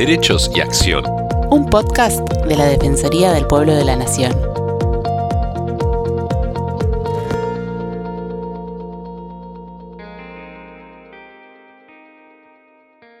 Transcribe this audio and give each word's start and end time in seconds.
Derechos 0.00 0.50
y 0.54 0.62
Acción. 0.62 1.04
Un 1.50 1.68
podcast 1.68 2.20
de 2.46 2.56
la 2.56 2.64
Defensoría 2.64 3.32
del 3.32 3.46
Pueblo 3.46 3.74
de 3.74 3.84
la 3.84 3.96
Nación. 3.96 4.32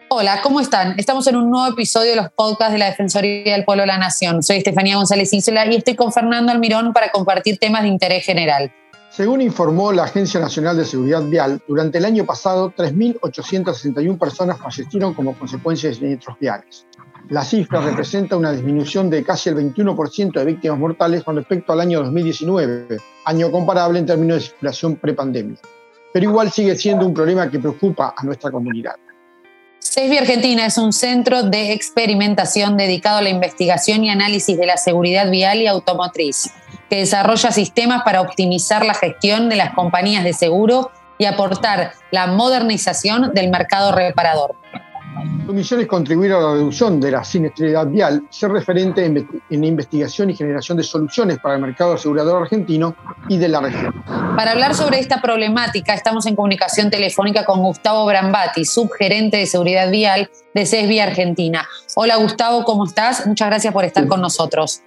Hola, 0.08 0.40
¿cómo 0.42 0.62
están? 0.62 0.94
Estamos 0.98 1.26
en 1.26 1.36
un 1.36 1.50
nuevo 1.50 1.70
episodio 1.70 2.12
de 2.12 2.16
los 2.16 2.30
podcasts 2.30 2.72
de 2.72 2.78
la 2.78 2.86
Defensoría 2.86 3.52
del 3.52 3.66
Pueblo 3.66 3.82
de 3.82 3.88
la 3.88 3.98
Nación. 3.98 4.42
Soy 4.42 4.56
Estefanía 4.56 4.96
González 4.96 5.30
Isla 5.34 5.66
y 5.66 5.76
estoy 5.76 5.96
con 5.96 6.14
Fernando 6.14 6.50
Almirón 6.50 6.94
para 6.94 7.10
compartir 7.10 7.58
temas 7.58 7.82
de 7.82 7.88
interés 7.88 8.24
general. 8.24 8.72
Según 9.10 9.40
informó 9.40 9.90
la 9.90 10.04
Agencia 10.04 10.38
Nacional 10.38 10.76
de 10.76 10.84
Seguridad 10.84 11.24
Vial, 11.24 11.60
durante 11.66 11.98
el 11.98 12.04
año 12.04 12.24
pasado 12.24 12.72
3.861 12.72 14.16
personas 14.16 14.60
fallecieron 14.60 15.14
como 15.14 15.36
consecuencia 15.36 15.88
de 15.88 15.96
siniestros 15.96 16.38
viales. 16.38 16.86
La 17.28 17.42
cifra 17.42 17.80
representa 17.80 18.36
una 18.36 18.52
disminución 18.52 19.10
de 19.10 19.24
casi 19.24 19.48
el 19.48 19.56
21% 19.56 20.32
de 20.32 20.44
víctimas 20.44 20.78
mortales 20.78 21.24
con 21.24 21.34
respecto 21.34 21.72
al 21.72 21.80
año 21.80 21.98
2019, 22.04 22.98
año 23.24 23.50
comparable 23.50 23.98
en 23.98 24.06
términos 24.06 24.36
de 24.36 24.48
circulación 24.48 24.94
prepandemia. 24.94 25.58
Pero 26.12 26.30
igual 26.30 26.52
sigue 26.52 26.76
siendo 26.76 27.04
un 27.04 27.12
problema 27.12 27.50
que 27.50 27.58
preocupa 27.58 28.14
a 28.16 28.24
nuestra 28.24 28.52
comunidad. 28.52 28.94
Argentina 30.18 30.66
es 30.66 30.78
un 30.78 30.92
centro 30.92 31.42
de 31.42 31.72
experimentación 31.72 32.76
dedicado 32.76 33.18
a 33.18 33.22
la 33.22 33.28
investigación 33.30 34.04
y 34.04 34.10
análisis 34.10 34.56
de 34.56 34.66
la 34.66 34.76
seguridad 34.76 35.28
vial 35.30 35.60
y 35.60 35.66
automotriz 35.66 36.50
que 36.90 36.96
desarrolla 36.96 37.52
sistemas 37.52 38.02
para 38.02 38.20
optimizar 38.20 38.84
la 38.84 38.94
gestión 38.94 39.48
de 39.48 39.56
las 39.56 39.72
compañías 39.74 40.24
de 40.24 40.32
seguro 40.32 40.90
y 41.16 41.24
aportar 41.26 41.92
la 42.10 42.26
modernización 42.26 43.32
del 43.32 43.50
mercado 43.50 43.92
reparador. 43.92 44.56
Su 45.46 45.52
misión 45.52 45.80
es 45.80 45.86
contribuir 45.86 46.32
a 46.32 46.40
la 46.40 46.52
reducción 46.52 47.00
de 47.00 47.10
la 47.10 47.24
siniestralidad 47.24 47.86
vial, 47.86 48.22
ser 48.30 48.52
referente 48.52 49.04
en 49.04 49.64
investigación 49.64 50.30
y 50.30 50.36
generación 50.36 50.78
de 50.78 50.84
soluciones 50.84 51.38
para 51.40 51.56
el 51.56 51.60
mercado 51.60 51.94
asegurador 51.94 52.42
argentino 52.42 52.94
y 53.28 53.36
de 53.36 53.48
la 53.48 53.60
región. 53.60 53.92
Para 54.36 54.52
hablar 54.52 54.74
sobre 54.74 55.00
esta 55.00 55.20
problemática, 55.20 55.94
estamos 55.94 56.26
en 56.26 56.36
comunicación 56.36 56.90
telefónica 56.90 57.44
con 57.44 57.60
Gustavo 57.60 58.06
Brambati, 58.06 58.64
subgerente 58.64 59.38
de 59.38 59.46
seguridad 59.46 59.90
vial 59.90 60.30
de 60.54 60.64
CESBI 60.64 61.00
Argentina. 61.00 61.66
Hola 61.96 62.16
Gustavo, 62.16 62.64
¿cómo 62.64 62.86
estás? 62.86 63.26
Muchas 63.26 63.48
gracias 63.48 63.74
por 63.74 63.84
estar 63.84 64.06
con 64.06 64.20
nosotros. 64.20 64.82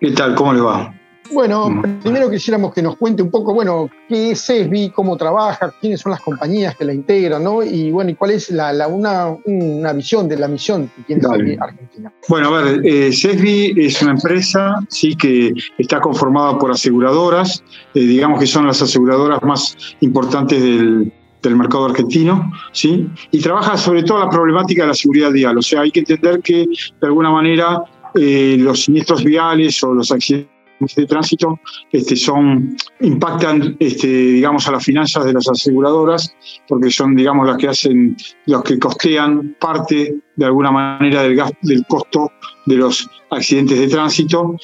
¿Qué 0.00 0.10
tal? 0.10 0.34
¿Cómo 0.34 0.52
le 0.52 0.60
va? 0.60 0.99
Bueno, 1.32 1.82
primero 2.02 2.30
quisiéramos 2.30 2.74
que 2.74 2.82
nos 2.82 2.96
cuente 2.96 3.22
un 3.22 3.30
poco, 3.30 3.54
bueno, 3.54 3.88
qué 4.08 4.32
es 4.32 4.44
CESBI, 4.44 4.90
cómo 4.90 5.16
trabaja, 5.16 5.72
quiénes 5.80 6.00
son 6.00 6.10
las 6.12 6.20
compañías 6.20 6.76
que 6.76 6.84
la 6.84 6.92
integran, 6.92 7.44
¿no? 7.44 7.62
Y 7.62 7.90
bueno, 7.90 8.10
y 8.10 8.14
cuál 8.14 8.32
es 8.32 8.50
la, 8.50 8.86
una, 8.88 9.36
una, 9.44 9.92
visión 9.92 10.28
de 10.28 10.36
la 10.36 10.48
misión 10.48 10.90
que 10.96 11.02
tiene 11.14 11.56
Argentina. 11.60 12.12
Bueno, 12.28 12.54
a 12.54 12.62
ver, 12.62 12.80
eh, 12.84 13.12
CESBI 13.12 13.74
es 13.76 14.02
una 14.02 14.12
empresa, 14.12 14.76
sí, 14.88 15.14
que 15.14 15.52
está 15.78 16.00
conformada 16.00 16.58
por 16.58 16.70
aseguradoras, 16.70 17.62
eh, 17.94 18.00
digamos 18.00 18.40
que 18.40 18.46
son 18.46 18.66
las 18.66 18.82
aseguradoras 18.82 19.42
más 19.42 19.76
importantes 20.00 20.60
del, 20.60 21.12
del 21.42 21.56
mercado 21.56 21.86
argentino, 21.86 22.52
¿sí? 22.72 23.08
Y 23.30 23.40
trabaja 23.40 23.76
sobre 23.76 24.02
todo 24.02 24.18
la 24.18 24.30
problemática 24.30 24.82
de 24.82 24.88
la 24.88 24.94
seguridad 24.94 25.30
vial. 25.30 25.58
O 25.58 25.62
sea, 25.62 25.82
hay 25.82 25.90
que 25.90 26.00
entender 26.00 26.40
que 26.40 26.66
de 26.66 27.06
alguna 27.06 27.30
manera 27.30 27.82
eh, 28.14 28.56
los 28.58 28.84
siniestros 28.84 29.24
viales 29.24 29.82
o 29.82 29.94
los 29.94 30.10
accidentes 30.10 30.59
de 30.80 31.06
tránsito 31.06 31.60
este, 31.92 32.16
son, 32.16 32.76
impactan, 33.00 33.76
este, 33.78 34.06
digamos, 34.06 34.66
a 34.66 34.72
las 34.72 34.84
finanzas 34.84 35.24
de 35.24 35.32
las 35.32 35.48
aseguradoras, 35.48 36.34
porque 36.68 36.90
son, 36.90 37.14
digamos, 37.14 37.46
las 37.46 37.56
que 37.58 37.68
hacen, 37.68 38.16
los 38.46 38.62
que 38.62 38.78
costean 38.78 39.56
parte, 39.60 40.16
de 40.36 40.44
alguna 40.44 40.70
manera, 40.70 41.22
del, 41.22 41.40
del 41.62 41.86
costo 41.86 42.32
de 42.66 42.76
los 42.76 43.08
accidentes 43.30 43.78
de 43.78 43.88
tránsito. 43.88 44.56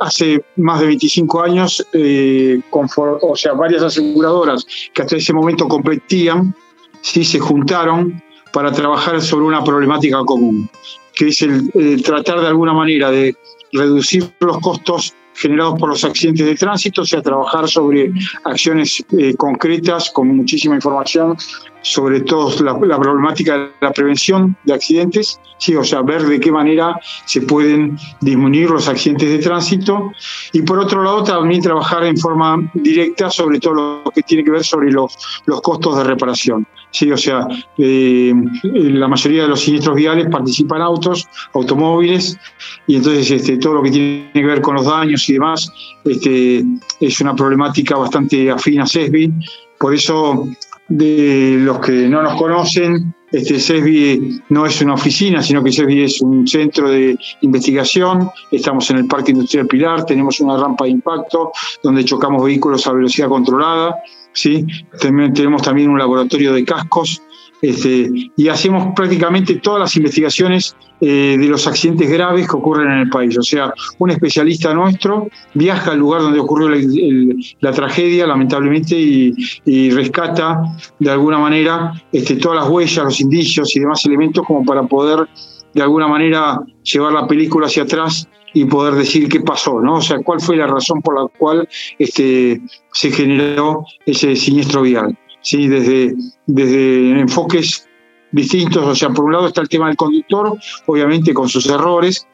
Hace 0.00 0.42
más 0.56 0.80
de 0.80 0.86
25 0.86 1.42
años, 1.42 1.86
eh, 1.92 2.60
o 2.70 3.36
sea, 3.36 3.52
varias 3.52 3.82
aseguradoras 3.82 4.66
que 4.94 5.02
hasta 5.02 5.16
ese 5.16 5.32
momento 5.32 5.68
competían, 5.68 6.54
sí 7.02 7.24
se 7.24 7.38
juntaron 7.38 8.22
para 8.52 8.72
trabajar 8.72 9.20
sobre 9.20 9.46
una 9.46 9.62
problemática 9.62 10.24
común, 10.24 10.70
que 11.14 11.28
es 11.28 11.42
el 11.42 12.02
tratar 12.02 12.40
de 12.40 12.46
alguna 12.46 12.72
manera 12.72 13.10
de 13.10 13.36
reducir 13.74 14.32
los 14.40 14.58
costos 14.60 15.14
generados 15.34 15.78
por 15.78 15.88
los 15.88 16.04
accidentes 16.04 16.46
de 16.46 16.54
tránsito, 16.54 17.02
o 17.02 17.04
sea, 17.04 17.22
trabajar 17.22 17.68
sobre 17.68 18.12
acciones 18.44 19.04
eh, 19.18 19.34
concretas 19.36 20.10
con 20.10 20.36
muchísima 20.36 20.74
información 20.74 21.36
sobre 21.84 22.20
todo 22.22 22.50
la, 22.62 22.98
problemática 22.98 23.58
de 23.58 23.70
la 23.80 23.92
prevención 23.92 24.56
de 24.64 24.72
accidentes, 24.72 25.38
sí, 25.58 25.76
o 25.76 25.84
sea, 25.84 26.00
ver 26.00 26.22
de 26.22 26.40
qué 26.40 26.50
manera 26.50 26.98
se 27.26 27.42
pueden 27.42 27.98
disminuir 28.22 28.70
los 28.70 28.88
accidentes 28.88 29.28
de 29.28 29.38
tránsito 29.38 30.10
y 30.52 30.62
por 30.62 30.78
otro 30.78 31.02
lado 31.02 31.22
también 31.22 31.60
trabajar 31.60 32.04
en 32.04 32.16
forma 32.16 32.70
directa 32.72 33.30
sobre 33.30 33.60
todo 33.60 34.02
lo 34.04 34.10
que 34.10 34.22
tiene 34.22 34.42
que 34.42 34.50
ver 34.50 34.64
sobre 34.64 34.90
los, 34.90 35.42
los 35.44 35.60
costos 35.60 35.98
de 35.98 36.04
reparación. 36.04 36.66
Sí, 36.94 37.10
o 37.10 37.16
sea, 37.16 37.48
eh, 37.76 38.32
la 38.62 39.08
mayoría 39.08 39.42
de 39.42 39.48
los 39.48 39.62
siniestros 39.62 39.96
viales 39.96 40.28
participan 40.30 40.80
autos, 40.80 41.26
automóviles, 41.52 42.38
y 42.86 42.94
entonces 42.94 43.32
este, 43.32 43.56
todo 43.58 43.74
lo 43.74 43.82
que 43.82 43.90
tiene 43.90 44.30
que 44.32 44.44
ver 44.44 44.60
con 44.60 44.76
los 44.76 44.86
daños 44.86 45.28
y 45.28 45.32
demás 45.32 45.68
este, 46.04 46.64
es 47.00 47.20
una 47.20 47.34
problemática 47.34 47.96
bastante 47.96 48.48
afín 48.48 48.80
a 48.80 48.86
CESBI. 48.86 49.32
Por 49.76 49.92
eso 49.92 50.46
de 50.86 51.56
los 51.58 51.80
que 51.80 52.08
no 52.08 52.22
nos 52.22 52.40
conocen, 52.40 53.12
este 53.32 53.58
CESBI 53.58 54.42
no 54.50 54.64
es 54.64 54.80
una 54.80 54.94
oficina, 54.94 55.42
sino 55.42 55.64
que 55.64 55.72
CESBI 55.72 56.04
es 56.04 56.20
un 56.20 56.46
centro 56.46 56.88
de 56.90 57.18
investigación. 57.40 58.30
Estamos 58.52 58.88
en 58.90 58.98
el 58.98 59.06
Parque 59.08 59.32
Industrial 59.32 59.66
Pilar, 59.66 60.06
tenemos 60.06 60.38
una 60.38 60.56
rampa 60.56 60.84
de 60.84 60.92
impacto 60.92 61.50
donde 61.82 62.04
chocamos 62.04 62.44
vehículos 62.44 62.86
a 62.86 62.92
velocidad 62.92 63.26
controlada. 63.26 63.96
¿Sí? 64.34 64.66
tenemos 65.00 65.62
también 65.62 65.88
un 65.88 65.98
laboratorio 65.98 66.52
de 66.52 66.64
cascos 66.64 67.22
este, 67.62 68.10
y 68.36 68.48
hacemos 68.48 68.92
prácticamente 68.94 69.54
todas 69.54 69.80
las 69.80 69.96
investigaciones 69.96 70.76
eh, 71.00 71.36
de 71.38 71.46
los 71.46 71.66
accidentes 71.66 72.10
graves 72.10 72.46
que 72.46 72.56
ocurren 72.56 72.90
en 72.90 72.98
el 72.98 73.08
país. 73.08 73.38
O 73.38 73.42
sea, 73.42 73.72
un 73.98 74.10
especialista 74.10 74.74
nuestro 74.74 75.28
viaja 75.54 75.92
al 75.92 75.98
lugar 75.98 76.20
donde 76.20 76.40
ocurrió 76.40 76.68
la, 77.60 77.72
tragedia, 77.72 78.26
lamentablemente, 78.26 78.96
y, 78.96 79.90
rescata 79.90 80.62
de 80.98 81.10
alguna 81.10 81.38
manera 81.38 81.92
este, 82.12 82.36
todas 82.36 82.60
las 82.60 82.68
huellas, 82.68 83.04
los 83.04 83.20
indicios 83.20 83.74
y 83.74 83.80
demás 83.80 84.04
elementos 84.04 84.44
como 84.46 84.62
para 84.64 84.82
poder 84.82 85.26
de 85.72 85.82
alguna 85.82 86.06
manera 86.06 86.60
llevar 86.82 87.12
la 87.12 87.26
película 87.26 87.66
hacia 87.66 87.84
atrás 87.84 88.28
y 88.54 88.64
poder 88.64 88.94
decir 88.94 89.28
qué 89.28 89.40
pasó, 89.40 89.80
¿no? 89.80 89.96
O 89.96 90.02
sea, 90.02 90.18
cuál 90.20 90.40
fue 90.40 90.56
la 90.56 90.66
razón 90.66 91.02
por 91.02 91.20
la 91.20 91.28
cual 91.38 91.68
este, 91.98 92.60
se 92.92 93.10
generó 93.10 93.84
ese 94.06 94.34
siniestro 94.36 94.82
vial. 94.82 95.18
¿sí? 95.44 95.68
desde, 95.68 96.14
desde 96.46 97.20
enfoques 97.20 97.86
distintos. 98.32 98.84
O 98.84 98.94
sea, 98.94 99.10
por 99.10 99.26
un 99.26 99.32
lado 99.32 99.46
está 99.46 99.60
el 99.60 99.68
tema 99.68 99.86
del 99.86 99.96
conductor, 99.96 100.56
obviamente 100.86 101.32
con 101.32 101.48
sus 101.48 101.66
errores, 101.66 102.26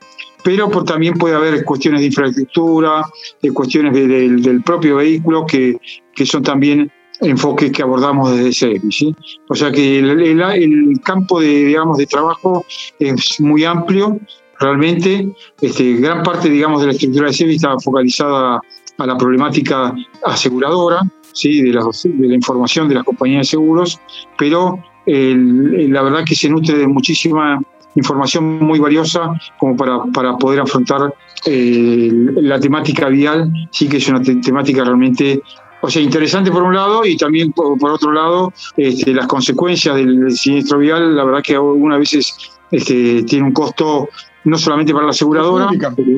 pero 0.42 0.68
también 0.84 1.14
puede 1.14 1.34
haber 1.34 1.64
cuestiones 1.64 2.00
de 2.00 2.06
infraestructura, 2.06 3.04
de 3.42 3.52
cuestiones 3.52 3.92
del 3.92 4.62
propio 4.62 4.96
vehículo 4.96 5.44
que, 5.44 5.76
que 6.14 6.24
son 6.24 6.42
también 6.42 6.90
enfoques 7.20 7.70
que 7.70 7.82
abordamos 7.82 8.34
desde 8.34 8.52
SEBI. 8.52 8.92
¿sí? 8.92 9.14
O 9.48 9.54
sea 9.54 9.70
que 9.70 9.98
el, 9.98 11.00
campo 11.04 11.40
de, 11.40 11.64
digamos, 11.66 11.98
de 11.98 12.06
trabajo 12.06 12.64
es 12.98 13.38
muy 13.40 13.64
amplio, 13.64 14.18
realmente. 14.60 15.28
Este, 15.60 15.94
gran 15.94 16.22
parte 16.22 16.48
digamos, 16.48 16.80
de 16.80 16.88
la 16.88 16.92
estructura 16.92 17.26
de 17.28 17.32
SEBI 17.32 17.56
está 17.56 17.78
focalizada 17.78 18.60
a 18.98 19.06
la 19.06 19.16
problemática 19.16 19.94
aseguradora, 20.24 21.00
¿sí? 21.32 21.62
de, 21.62 21.72
la, 21.72 21.82
de 22.04 22.28
la 22.28 22.34
información 22.34 22.88
de 22.88 22.96
las 22.96 23.04
compañías 23.04 23.46
de 23.46 23.50
seguros, 23.50 23.98
pero 24.38 24.78
la 25.06 26.02
verdad 26.02 26.24
que 26.24 26.36
se 26.36 26.48
nutre 26.48 26.76
de 26.76 26.86
muchísima 26.86 27.60
información 27.96 28.58
muy 28.60 28.78
valiosa 28.78 29.32
como 29.58 29.76
para, 29.76 30.04
para 30.14 30.36
poder 30.36 30.60
afrontar 30.60 31.12
eh, 31.46 32.10
la 32.12 32.60
temática 32.60 33.08
vial, 33.08 33.50
sí 33.72 33.88
que 33.88 33.96
es 33.96 34.08
una 34.08 34.22
temática 34.22 34.84
realmente 34.84 35.42
o 35.82 35.88
sea, 35.88 36.02
interesante 36.02 36.50
por 36.50 36.62
un 36.62 36.74
lado 36.74 37.06
y 37.06 37.16
también 37.16 37.52
por, 37.52 37.78
otro 37.90 38.12
lado 38.12 38.52
este, 38.76 39.14
las 39.14 39.26
consecuencias 39.26 39.96
del, 39.96 40.30
siniestro 40.30 40.78
vial, 40.78 41.16
la 41.16 41.24
verdad 41.24 41.42
que 41.42 41.54
algunas 41.54 41.98
veces 41.98 42.34
este, 42.70 43.22
tiene 43.22 43.46
un 43.46 43.52
costo 43.52 44.10
no 44.44 44.58
solamente 44.58 44.92
para 44.92 45.04
la 45.06 45.10
aseguradora. 45.10 45.70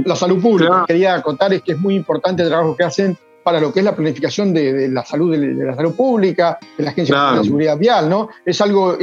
La, 0.04 0.16
salud 0.16 0.40
pública. 0.40 0.84
Quería 0.86 1.20
contar 1.22 1.52
es 1.52 1.62
que 1.62 1.72
es 1.72 1.80
muy 1.80 1.94
importante 1.94 2.42
el 2.42 2.48
trabajo 2.48 2.76
que 2.76 2.84
hacen 2.84 3.16
para 3.42 3.60
lo 3.60 3.72
que 3.72 3.80
es 3.80 3.84
la 3.84 3.94
planificación 3.94 4.52
de, 4.54 4.88
la 4.88 5.04
salud 5.04 5.32
de, 5.32 5.64
la 5.64 5.74
salud 5.74 5.94
pública, 5.94 6.58
de 6.76 6.84
la 6.84 6.90
Agencia 6.90 7.32
de 7.32 7.44
Seguridad 7.44 7.78
Vial, 7.78 8.08
¿no? 8.08 8.28
Es 8.44 8.60
algo, 8.60 8.96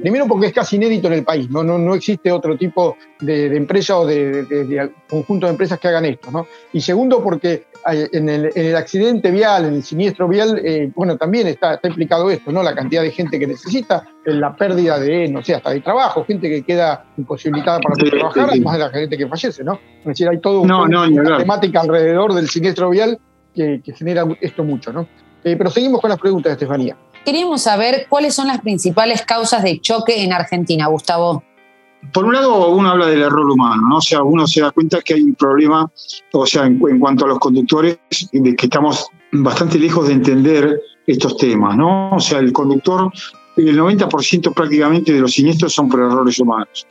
primero 0.00 0.26
porque 0.26 0.46
es 0.46 0.52
casi 0.52 0.76
inédito 0.76 1.08
en 1.08 1.14
el 1.14 1.24
país, 1.24 1.50
¿no? 1.50 1.62
No, 1.62 1.78
no 1.78 1.94
existe 1.94 2.30
otro 2.32 2.56
tipo 2.56 2.96
de, 3.20 3.56
empresa 3.56 3.98
o 3.98 4.06
de, 4.06 4.90
conjunto 5.08 5.46
de 5.46 5.52
empresas 5.52 5.78
que 5.78 5.88
hagan 5.88 6.04
esto, 6.06 6.30
¿no? 6.30 6.46
Y 6.72 6.80
segundo 6.80 7.22
porque 7.22 7.66
en 7.86 8.28
el, 8.28 8.76
accidente 8.76 9.30
vial, 9.30 9.66
en 9.66 9.74
el 9.74 9.82
siniestro 9.82 10.28
vial, 10.28 10.60
eh, 10.64 10.90
bueno, 10.94 11.16
también 11.16 11.46
está, 11.48 11.74
está, 11.74 11.88
implicado 11.88 12.30
esto, 12.30 12.52
¿no? 12.52 12.62
La 12.62 12.74
cantidad 12.74 13.02
de 13.02 13.10
gente 13.10 13.38
que 13.38 13.46
necesita, 13.46 14.04
la 14.24 14.54
pérdida 14.54 14.98
de, 14.98 15.28
no 15.28 15.42
sé, 15.42 15.54
hasta 15.54 15.70
de 15.70 15.80
trabajo, 15.80 16.24
gente 16.24 16.48
que 16.48 16.62
queda 16.62 17.04
imposibilitada 17.16 17.80
para 17.80 17.96
poder 17.96 18.12
trabajar, 18.12 18.50
además 18.50 18.74
de 18.74 18.78
la 18.78 18.90
gente 18.90 19.18
que 19.18 19.26
fallece, 19.26 19.64
¿no? 19.64 19.78
Es 20.00 20.06
decir, 20.06 20.28
hay 20.28 20.40
todo 20.40 20.60
una 20.60 21.38
temática 21.38 21.80
alrededor 21.80 22.34
del 22.34 22.48
siniestro 22.48 22.90
vial 22.90 23.18
que, 23.54 23.82
genera 23.96 24.24
esto 24.40 24.64
mucho, 24.64 24.92
¿no? 24.92 25.06
Eh, 25.44 25.56
pero 25.56 25.70
seguimos 25.70 26.00
con 26.00 26.10
las 26.10 26.18
preguntas, 26.18 26.52
Estefanía. 26.52 26.96
Queríamos 27.24 27.62
saber 27.62 28.06
cuáles 28.08 28.34
son 28.34 28.48
las 28.48 28.60
principales 28.60 29.22
causas 29.22 29.62
de 29.62 29.80
choque 29.80 30.22
en 30.22 30.32
Argentina, 30.32 30.86
Gustavo 30.86 31.42
por 32.12 32.24
un 32.24 32.34
lado, 32.34 32.68
uno 32.70 32.90
habla 32.90 33.06
del 33.06 33.22
error 33.22 33.48
humano, 33.48 33.82
¿no? 33.88 33.96
O 33.98 34.00
sea, 34.00 34.22
uno 34.22 34.46
se 34.46 34.60
da 34.60 34.72
cuenta 34.72 35.00
que 35.02 35.14
hay 35.14 35.22
un 35.22 35.34
problema, 35.34 35.90
o 36.32 36.46
sea, 36.46 36.66
en, 36.66 36.78
cuanto 36.98 37.24
a 37.24 37.28
los 37.28 37.38
conductores, 37.38 37.98
de 38.32 38.56
que 38.56 38.66
estamos 38.66 39.06
bastante 39.30 39.78
lejos 39.78 40.08
de 40.08 40.14
entender 40.14 40.80
estos 41.06 41.36
temas, 41.36 41.76
¿no? 41.76 42.10
O 42.10 42.20
sea, 42.20 42.40
el 42.40 42.52
conductor, 42.52 43.10
el 43.56 43.78
90% 43.78 44.52
prácticamente 44.52 45.12
de 45.12 45.20
los 45.20 45.32
siniestros 45.32 45.72
son 45.72 45.88
por 45.88 46.00
errores 46.00 46.38
humanos. 46.40 46.86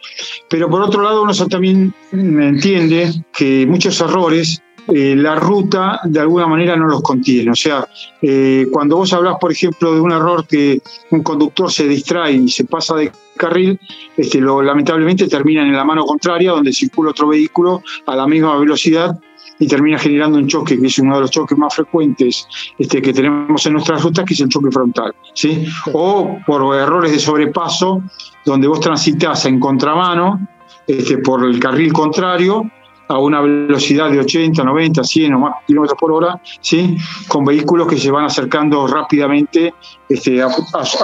Pero 0.49 0.69
por 0.69 0.81
otro 0.81 1.01
lado, 1.03 1.23
uno 1.23 1.33
también 1.49 1.93
entiende 2.11 3.11
que 3.33 3.65
muchos 3.67 3.99
errores 3.99 4.61
eh, 4.87 5.15
la 5.15 5.35
ruta 5.35 5.99
de 6.03 6.19
alguna 6.19 6.47
manera 6.47 6.75
no 6.75 6.87
los 6.87 7.01
contiene. 7.01 7.51
O 7.51 7.55
sea, 7.55 7.87
eh, 8.21 8.67
cuando 8.71 8.97
vos 8.97 9.13
hablas, 9.13 9.35
por 9.39 9.51
ejemplo, 9.51 9.93
de 9.93 10.01
un 10.01 10.11
error 10.11 10.45
que 10.47 10.81
un 11.11 11.23
conductor 11.23 11.71
se 11.71 11.87
distrae 11.87 12.33
y 12.33 12.49
se 12.49 12.65
pasa 12.65 12.95
de 12.95 13.11
carril, 13.37 13.79
este, 14.17 14.39
lo, 14.39 14.61
lamentablemente 14.61 15.27
termina 15.27 15.61
en 15.61 15.73
la 15.73 15.83
mano 15.83 16.05
contraria, 16.05 16.51
donde 16.51 16.73
circula 16.73 17.11
otro 17.11 17.27
vehículo 17.27 17.81
a 18.07 18.15
la 18.15 18.27
misma 18.27 18.57
velocidad 18.57 19.17
y 19.59 19.67
termina 19.67 19.99
generando 19.99 20.39
un 20.39 20.47
choque, 20.47 20.79
que 20.79 20.87
es 20.87 20.97
uno 20.97 21.15
de 21.15 21.21
los 21.21 21.31
choques 21.31 21.57
más 21.57 21.75
frecuentes 21.75 22.47
este, 22.79 23.01
que 23.01 23.13
tenemos 23.13 23.63
en 23.65 23.73
nuestras 23.73 24.01
rutas, 24.01 24.25
que 24.25 24.33
es 24.33 24.39
el 24.39 24.49
choque 24.49 24.71
frontal. 24.71 25.13
¿sí? 25.35 25.65
O 25.93 26.37
por 26.47 26.75
errores 26.75 27.11
de 27.11 27.19
sobrepaso, 27.19 28.01
donde 28.43 28.67
vos 28.67 28.79
transitas 28.79 29.45
en 29.45 29.59
contramano 29.59 30.47
este, 30.87 31.19
por 31.19 31.45
el 31.45 31.59
carril 31.59 31.93
contrario 31.93 32.65
a 33.11 33.19
una 33.19 33.41
velocidad 33.41 34.09
de 34.09 34.19
80, 34.19 34.63
90, 34.63 35.03
100 35.03 35.33
o 35.33 35.39
más 35.39 35.53
kilómetros 35.67 35.99
por 35.99 36.11
hora, 36.11 36.41
¿sí? 36.61 36.97
con 37.27 37.43
vehículos 37.45 37.87
que 37.87 37.97
se 37.97 38.09
van 38.09 38.25
acercando 38.25 38.87
rápidamente 38.87 39.73
este, 40.07 40.41
a, 40.41 40.49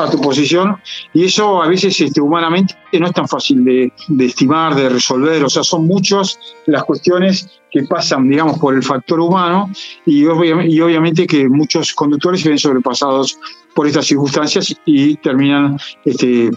tu 0.10 0.22
posición. 0.22 0.78
Y 1.14 1.26
eso 1.26 1.62
a 1.62 1.68
veces 1.68 2.00
este, 2.00 2.22
humanamente 2.22 2.76
no 2.94 3.08
es 3.08 3.14
tan 3.14 3.28
fácil 3.28 3.64
de, 3.64 3.92
estimar, 4.20 4.76
de 4.76 4.90
resolver. 4.90 5.44
O 5.44 5.50
sea, 5.50 5.64
son 5.64 5.86
muchas 5.86 6.40
las 6.66 6.84
cuestiones 6.84 7.62
que 7.72 7.84
pasan, 7.84 8.30
digamos, 8.30 8.58
por 8.60 8.74
el 8.74 8.84
factor 8.84 9.20
humano 9.20 9.70
y, 10.06 10.22
y 10.24 10.82
obviamente 10.82 11.28
que 11.28 11.50
muchos 11.50 11.94
conductores 11.94 12.42
se 12.42 12.50
ven 12.50 12.58
sobrepasados 12.58 13.38
por 13.76 13.86
estas 13.86 14.08
circunstancias 14.08 14.74
y 14.86 15.16
terminan 15.18 15.78
este, 16.06 16.50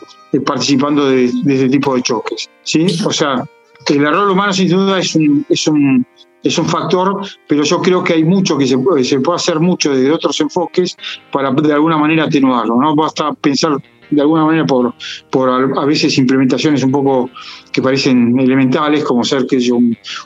participando 0.46 1.06
de, 1.06 1.30
de 1.42 1.54
este 1.54 1.68
tipo 1.68 1.94
de 1.96 2.02
choques. 2.02 2.48
¿sí? 2.62 2.86
O 3.04 3.12
sea, 3.12 3.44
el 3.88 4.04
error 4.04 4.30
humano 4.30 4.52
sin 4.52 4.68
duda 4.68 4.98
es 4.98 5.14
un, 5.14 5.44
es 5.48 5.66
un, 5.66 6.06
es 6.42 6.58
un 6.58 6.66
factor, 6.66 7.20
pero 7.48 7.64
yo 7.64 7.80
creo 7.80 8.02
que 8.02 8.14
hay 8.14 8.24
mucho 8.24 8.56
que 8.56 8.66
se 8.66 8.78
puede, 8.78 9.04
se 9.04 9.20
puede 9.20 9.36
hacer 9.36 9.60
mucho 9.60 9.94
desde 9.94 10.10
otros 10.10 10.40
enfoques 10.40 10.96
para 11.32 11.50
de 11.50 11.72
alguna 11.72 11.98
manera 11.98 12.24
atenuarlo. 12.24 12.76
No 12.76 12.94
basta 12.94 13.32
pensar 13.34 13.76
de 14.10 14.20
alguna 14.20 14.44
manera 14.44 14.66
por, 14.66 14.94
por 15.30 15.48
a 15.48 15.84
veces 15.84 16.16
implementaciones 16.18 16.82
un 16.82 16.90
poco 16.90 17.30
que 17.72 17.80
parecen 17.80 18.38
elementales, 18.38 19.04
como 19.04 19.24
ser 19.24 19.46
que 19.46 19.60
yo, 19.60 19.78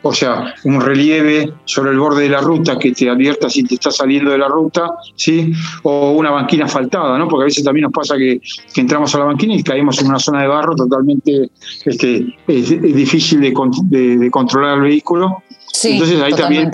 o 0.03 0.13
sea, 0.13 0.55
un 0.65 0.81
relieve 0.81 1.53
sobre 1.65 1.91
el 1.91 1.99
borde 1.99 2.23
de 2.23 2.31
la 2.31 2.41
ruta 2.41 2.79
que 2.79 2.93
te 2.93 3.09
advierta 3.09 3.51
si 3.51 3.65
te 3.65 3.75
está 3.75 3.91
saliendo 3.91 4.31
de 4.31 4.39
la 4.39 4.49
ruta, 4.49 4.91
¿sí? 5.15 5.53
O 5.83 6.13
una 6.13 6.31
banquina 6.31 6.65
asfaltada, 6.65 7.19
¿no? 7.19 7.29
Porque 7.29 7.45
a 7.45 7.47
veces 7.47 7.65
también 7.65 7.85
nos 7.85 7.93
pasa 7.93 8.17
que, 8.17 8.41
entramos 8.77 9.15
a 9.15 9.19
la 9.19 9.25
banquina 9.27 9.55
y 9.55 9.63
caemos 9.63 10.01
en 10.01 10.09
una 10.09 10.19
zona 10.19 10.43
de 10.43 10.49
barro 10.49 10.75
totalmente 10.75 11.51
este, 11.85 12.37
es, 12.47 12.83
difícil 12.83 13.41
de, 13.41 14.17
de, 14.17 14.31
controlar 14.31 14.79
el 14.79 14.83
vehículo. 14.83 15.43
Entonces 15.83 16.21
ahí 16.21 16.33
también 16.33 16.71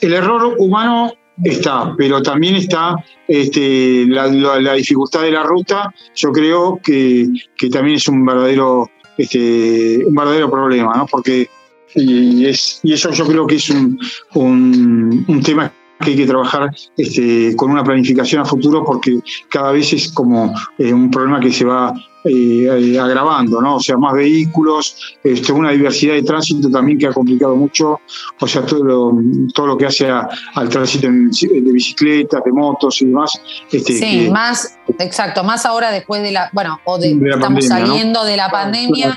el 0.00 0.12
error 0.12 0.54
humano 0.58 1.12
está, 1.42 1.94
pero 1.96 2.22
también 2.22 2.56
está 2.56 2.96
este, 3.26 4.06
la, 4.06 4.28
dificultad 4.74 5.22
de 5.22 5.32
la 5.32 5.42
ruta, 5.42 5.92
yo 6.14 6.32
creo 6.32 6.80
que, 6.82 7.28
también 7.72 7.96
es 7.96 8.08
un 8.08 8.24
verdadero, 8.24 8.90
este, 9.18 10.04
un 10.06 10.14
verdadero 10.14 10.50
problema, 10.50 10.94
¿no? 10.96 11.06
Porque 11.06 11.48
y, 11.94 12.46
es, 12.46 12.80
y 12.82 12.92
eso 12.92 13.10
yo 13.12 13.26
creo 13.26 13.46
que 13.46 13.56
es 13.56 13.70
un, 13.70 13.98
un, 14.34 15.42
tema 15.42 15.72
que 16.00 16.10
hay 16.10 16.16
que 16.16 16.26
trabajar 16.26 16.70
este, 16.96 17.54
con 17.56 17.70
una 17.70 17.84
planificación 17.84 18.42
a 18.42 18.44
futuro 18.44 18.84
porque 18.84 19.20
cada 19.48 19.72
vez 19.72 19.92
es 19.92 20.10
como 20.12 20.52
eh, 20.78 20.92
un 20.92 21.10
problema 21.10 21.40
que 21.40 21.52
se 21.52 21.64
va 21.64 21.94
eh, 22.24 22.98
agravando, 22.98 23.60
¿no? 23.60 23.76
O 23.76 23.80
sea, 23.80 23.96
más 23.98 24.14
vehículos, 24.14 25.16
este, 25.22 25.52
una 25.52 25.72
diversidad 25.72 26.14
de 26.14 26.22
tránsito 26.22 26.70
también 26.70 26.98
que 26.98 27.06
ha 27.06 27.12
complicado 27.12 27.54
mucho, 27.54 28.00
o 28.40 28.46
sea, 28.46 28.64
todo 28.64 28.82
lo, 28.82 29.12
todo 29.54 29.66
lo 29.66 29.76
que 29.76 29.86
hace 29.86 30.10
al 30.10 30.68
tránsito 30.70 31.08
de 31.08 31.72
bicicletas, 31.72 32.42
de 32.42 32.52
motos 32.52 33.02
y 33.02 33.06
demás. 33.06 33.38
Este, 33.70 33.92
sí, 33.92 34.30
más, 34.30 34.78
exacto, 34.98 35.44
más 35.44 35.66
ahora 35.66 35.90
después 35.90 36.22
de 36.22 36.32
la, 36.32 36.48
bueno, 36.52 36.80
o 36.84 36.98
de, 36.98 37.18
estamos 37.30 37.66
saliendo 37.66 38.24
de 38.24 38.36
la 38.36 38.48
pandemia. 38.48 39.14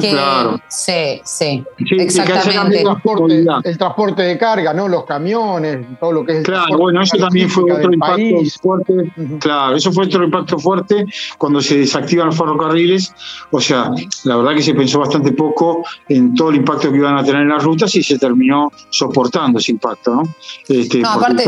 claro. 0.00 0.60
Sí, 0.68 1.20
sí, 1.24 1.64
exactamente. 1.90 2.78
El 2.78 2.84
transporte, 2.84 3.44
el 3.64 3.78
transporte, 3.78 4.22
de 4.22 4.38
carga, 4.38 4.72
¿no? 4.72 4.88
Los 4.88 5.04
camiones, 5.04 5.86
todo 6.00 6.12
lo 6.12 6.24
que 6.24 6.38
es. 6.38 6.44
Claro, 6.44 6.78
bueno, 6.78 7.02
eso 7.02 7.18
también 7.18 7.50
fue 7.50 7.70
otro 7.70 7.92
impacto 7.92 8.22
fuerte. 8.62 9.12
Claro, 9.40 9.76
eso 9.76 9.92
fue 9.92 10.06
otro 10.06 10.24
impacto 10.24 10.58
fuerte 10.58 11.04
cuando 11.38 11.60
se 11.60 11.78
desactivan 11.78 12.26
los 12.26 12.36
ferrocarriles, 12.46 13.12
o 13.50 13.60
sea, 13.60 13.90
la 14.24 14.36
verdad 14.36 14.54
que 14.54 14.62
se 14.62 14.74
pensó 14.74 15.00
bastante 15.00 15.32
poco 15.32 15.84
en 16.08 16.34
todo 16.34 16.50
el 16.50 16.56
impacto 16.56 16.90
que 16.90 16.98
iban 16.98 17.16
a 17.16 17.24
tener 17.24 17.42
en 17.42 17.48
las 17.48 17.62
rutas 17.62 17.94
y 17.94 18.02
se 18.02 18.18
terminó 18.18 18.72
soportando 18.90 19.58
ese 19.58 19.72
impacto, 19.72 20.14
¿no? 20.14 20.22
Este, 20.68 21.00
no 21.00 21.10
aparte, 21.10 21.44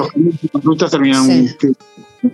las 0.53 0.65
rutas 0.65 0.91
terminan 0.91 1.29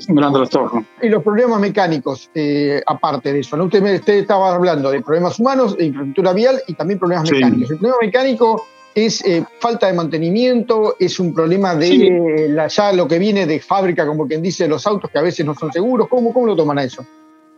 un 0.09 0.15
gran 0.17 0.33
trastorno. 0.33 0.87
Y 1.03 1.09
los 1.09 1.23
problemas 1.23 1.61
mecánicos, 1.61 2.31
eh, 2.35 2.83
aparte 2.87 3.33
de 3.33 3.41
eso, 3.41 3.57
¿no? 3.57 3.65
Usted, 3.65 4.09
estaba 4.09 4.55
hablando 4.55 4.91
de 4.91 5.03
problemas 5.03 5.39
humanos, 5.39 5.77
de 5.77 5.87
infraestructura 5.87 6.33
vial 6.33 6.61
y 6.67 6.75
también 6.75 6.99
problemas 6.99 7.31
mecánicos. 7.31 7.71
El 7.71 7.79
problema 7.79 7.99
mecánico 8.01 8.67
es 8.95 9.25
eh, 9.25 9.45
falta 9.59 9.89
de 9.89 9.93
mantenimiento, 9.93 10.97
es 10.99 11.19
un 11.19 11.35
problema 11.35 11.75
de 11.75 12.47
la, 12.51 12.69
ya 12.69 12.93
lo 12.93 13.09
que 13.09 13.19
viene 13.19 13.47
de 13.47 13.61
fábrica, 13.61 14.07
como 14.07 14.27
quien 14.27 14.41
dice, 14.41 14.69
los 14.69 14.87
autos 14.87 15.11
que 15.11 15.19
a 15.19 15.23
veces 15.23 15.45
no 15.45 15.55
son 15.55 15.73
seguros. 15.73 16.09
¿Cómo, 16.09 16.33
cómo 16.33 16.47
lo 16.47 16.57
toman 16.57 16.79
a 16.79 16.85
eso? 16.85 17.05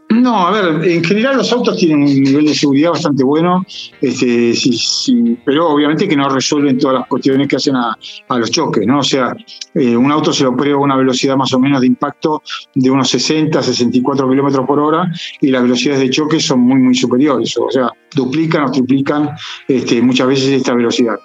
No, 0.09 0.47
a 0.47 0.51
ver, 0.53 0.89
en 0.89 1.03
general 1.03 1.37
los 1.37 1.53
autos 1.53 1.77
tienen 1.77 2.03
un 2.03 2.23
nivel 2.23 2.47
de 2.47 2.55
seguridad 2.55 2.91
bastante 2.91 3.25
bueno, 3.25 3.67
este, 4.01 4.55
sí, 4.55 5.37
pero 5.45 5.69
obviamente 5.69 6.07
que 6.07 6.17
no 6.17 6.29
resuelven 6.29 6.79
todas 6.79 7.01
las 7.01 7.09
cuestiones 7.09 7.49
que 7.49 7.57
hacen 7.57 7.75
a, 7.75 7.97
los 8.29 8.51
choques, 8.53 8.87
¿no? 8.87 9.01
O 9.01 9.03
sea, 9.03 9.35
eh, 9.75 9.97
un 9.97 10.11
auto 10.13 10.33
se 10.33 10.45
lo 10.45 10.57
prueba 10.57 10.79
a 10.79 10.83
una 10.83 10.97
velocidad 10.97 11.37
más 11.37 11.53
o 11.55 11.59
menos 11.59 11.81
de 11.81 11.89
impacto 11.89 12.41
de 12.75 12.89
unos 12.89 13.11
60, 13.11 13.61
64 13.61 14.29
kilómetros 14.31 14.65
por 14.65 14.79
hora 14.79 15.11
y 15.41 15.49
las 15.49 15.63
velocidades 15.63 16.01
de 16.01 16.11
choque 16.11 16.39
son 16.39 16.61
muy, 16.61 16.81
muy 16.81 16.95
superiores, 16.95 17.57
o 17.59 17.71
sea, 17.71 17.91
duplican 18.15 18.65
o 18.65 18.71
triplican 18.71 19.31
este, 19.67 20.01
muchas 20.01 20.29
veces 20.29 20.49
esta 20.51 20.73
velocidad. 20.75 21.19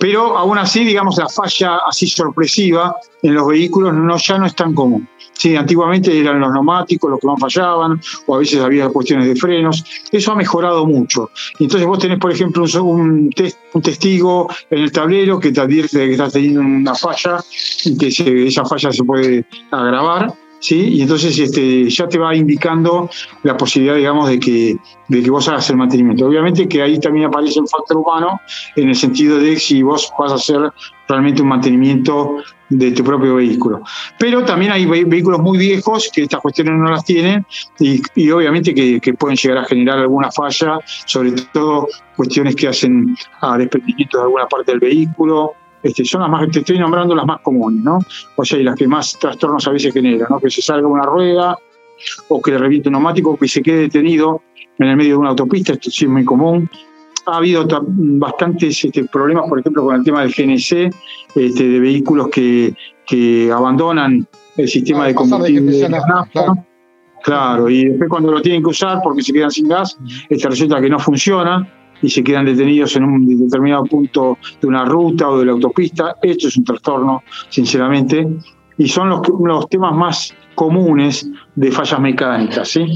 Pero 0.00 0.36
aún 0.36 0.56
así, 0.56 0.82
digamos, 0.82 1.18
la 1.18 1.28
falla 1.28 1.78
así 1.86 2.08
sorpresiva 2.08 2.96
en 3.22 3.34
los 3.34 3.46
vehículos 3.46 3.94
no, 3.94 4.16
ya 4.16 4.38
no 4.38 4.46
es 4.46 4.54
tan 4.54 4.74
común. 4.74 5.06
Sí, 5.40 5.56
antiguamente 5.56 6.20
eran 6.20 6.38
los 6.38 6.52
neumáticos 6.52 7.10
los 7.10 7.18
que 7.18 7.26
más 7.26 7.40
fallaban, 7.40 7.98
o 8.26 8.34
a 8.34 8.38
veces 8.40 8.60
había 8.60 8.90
cuestiones 8.90 9.26
de 9.26 9.34
frenos. 9.36 9.82
Eso 10.12 10.32
ha 10.32 10.34
mejorado 10.34 10.84
mucho. 10.84 11.30
Entonces 11.58 11.88
vos 11.88 11.98
tenés, 11.98 12.18
por 12.18 12.30
ejemplo, 12.30 12.64
un, 12.82 13.30
un 13.72 13.82
testigo 13.82 14.50
en 14.68 14.80
el 14.80 14.92
tablero 14.92 15.40
que 15.40 15.50
te 15.50 15.62
advierte 15.62 15.96
que 15.96 16.12
estás 16.12 16.34
teniendo 16.34 16.60
una 16.60 16.94
falla 16.94 17.38
y 17.86 17.96
que 17.96 18.48
esa 18.48 18.66
falla 18.66 18.92
se 18.92 19.02
puede 19.02 19.46
agravar. 19.70 20.30
¿Sí? 20.60 20.88
Y 20.88 21.02
entonces 21.02 21.38
este, 21.38 21.88
ya 21.90 22.08
te 22.08 22.18
va 22.18 22.34
indicando 22.34 23.10
la 23.42 23.56
posibilidad, 23.56 23.96
digamos, 23.96 24.28
de 24.28 24.38
que, 24.38 24.76
de 25.08 25.22
que 25.22 25.30
vos 25.30 25.48
hagas 25.48 25.68
el 25.70 25.76
mantenimiento. 25.76 26.26
Obviamente 26.26 26.68
que 26.68 26.82
ahí 26.82 27.00
también 27.00 27.26
aparece 27.26 27.60
el 27.60 27.68
factor 27.68 27.96
humano 27.96 28.40
en 28.76 28.88
el 28.88 28.94
sentido 28.94 29.38
de 29.38 29.58
si 29.58 29.82
vos 29.82 30.12
vas 30.18 30.32
a 30.32 30.36
hacer 30.36 30.70
realmente 31.08 31.42
un 31.42 31.48
mantenimiento 31.48 32.36
de 32.68 32.92
tu 32.92 33.02
propio 33.02 33.34
vehículo. 33.34 33.82
Pero 34.18 34.44
también 34.44 34.72
hay 34.72 34.86
vehículos 34.86 35.40
muy 35.40 35.58
viejos 35.58 36.08
que 36.12 36.22
estas 36.22 36.40
cuestiones 36.40 36.74
no 36.74 36.90
las 36.90 37.04
tienen 37.04 37.44
y, 37.80 38.30
obviamente 38.30 38.72
que, 38.72 39.12
pueden 39.14 39.36
llegar 39.36 39.58
a 39.58 39.64
generar 39.64 39.98
alguna 39.98 40.30
falla, 40.30 40.78
sobre 41.04 41.32
todo 41.52 41.88
cuestiones 42.16 42.54
que 42.54 42.68
hacen 42.68 43.16
a 43.40 43.58
desprendimiento 43.58 44.18
de 44.18 44.24
alguna 44.24 44.46
parte 44.46 44.70
del 44.70 44.80
vehículo 44.80 45.54
este, 45.82 46.04
son 46.04 46.22
las 46.22 46.30
más, 46.30 46.48
te 46.50 46.60
estoy 46.60 46.78
nombrando 46.78 47.14
las 47.14 47.26
más 47.26 47.40
comunes, 47.40 47.82
¿no? 47.82 47.98
O 48.36 48.44
sea, 48.44 48.58
y 48.58 48.62
las 48.62 48.76
que 48.76 48.86
más 48.86 49.18
trastornos 49.18 49.66
a 49.66 49.70
veces 49.70 49.92
generan, 49.92 50.28
¿no? 50.30 50.38
Que 50.38 50.50
se 50.50 50.60
salga 50.60 50.86
una 50.86 51.04
rueda 51.04 51.58
o 52.28 52.40
que 52.40 52.50
le 52.52 52.58
reviente 52.58 52.88
un 52.88 52.94
neumático, 52.94 53.36
que 53.36 53.48
se 53.48 53.62
quede 53.62 53.82
detenido 53.82 54.42
en 54.78 54.88
el 54.88 54.96
medio 54.96 55.10
de 55.10 55.16
una 55.16 55.30
autopista, 55.30 55.72
esto 55.72 55.90
sí 55.90 56.04
es 56.04 56.10
muy 56.10 56.24
común. 56.24 56.68
Ha 57.26 57.36
habido 57.36 57.66
bastantes 57.68 58.82
este, 58.84 59.04
problemas, 59.04 59.48
por 59.48 59.60
ejemplo, 59.60 59.84
con 59.84 59.96
el 59.96 60.04
tema 60.04 60.22
del 60.22 60.32
GNC, 60.32 60.92
este, 61.34 61.68
de 61.68 61.80
vehículos 61.80 62.28
que, 62.28 62.74
que 63.06 63.50
abandonan 63.52 64.26
el 64.56 64.68
sistema 64.68 65.06
de 65.06 65.14
combustible. 65.14 65.86
claro. 66.32 66.66
claro. 67.22 67.68
y 67.68 67.86
después 67.86 68.08
cuando 68.08 68.32
lo 68.32 68.40
tienen 68.40 68.62
que 68.62 68.70
usar 68.70 69.00
porque 69.02 69.22
se 69.22 69.32
quedan 69.32 69.50
sin 69.50 69.68
gas, 69.68 69.98
este, 70.28 70.48
resulta 70.48 70.80
que 70.80 70.88
no 70.88 70.98
funciona 70.98 71.68
y 72.02 72.08
se 72.08 72.22
quedan 72.22 72.46
detenidos 72.46 72.96
en 72.96 73.04
un 73.04 73.44
determinado 73.44 73.84
punto 73.84 74.38
de 74.60 74.66
una 74.66 74.84
ruta 74.84 75.28
o 75.28 75.38
de 75.38 75.46
la 75.46 75.52
autopista. 75.52 76.16
Esto 76.22 76.48
es 76.48 76.56
un 76.56 76.64
trastorno, 76.64 77.22
sinceramente, 77.48 78.26
y 78.78 78.88
son 78.88 79.10
los, 79.10 79.20
los 79.44 79.68
temas 79.68 79.94
más 79.94 80.34
comunes 80.54 81.30
de 81.54 81.70
fallas 81.70 82.00
mecánicas, 82.00 82.68
¿sí? 82.68 82.86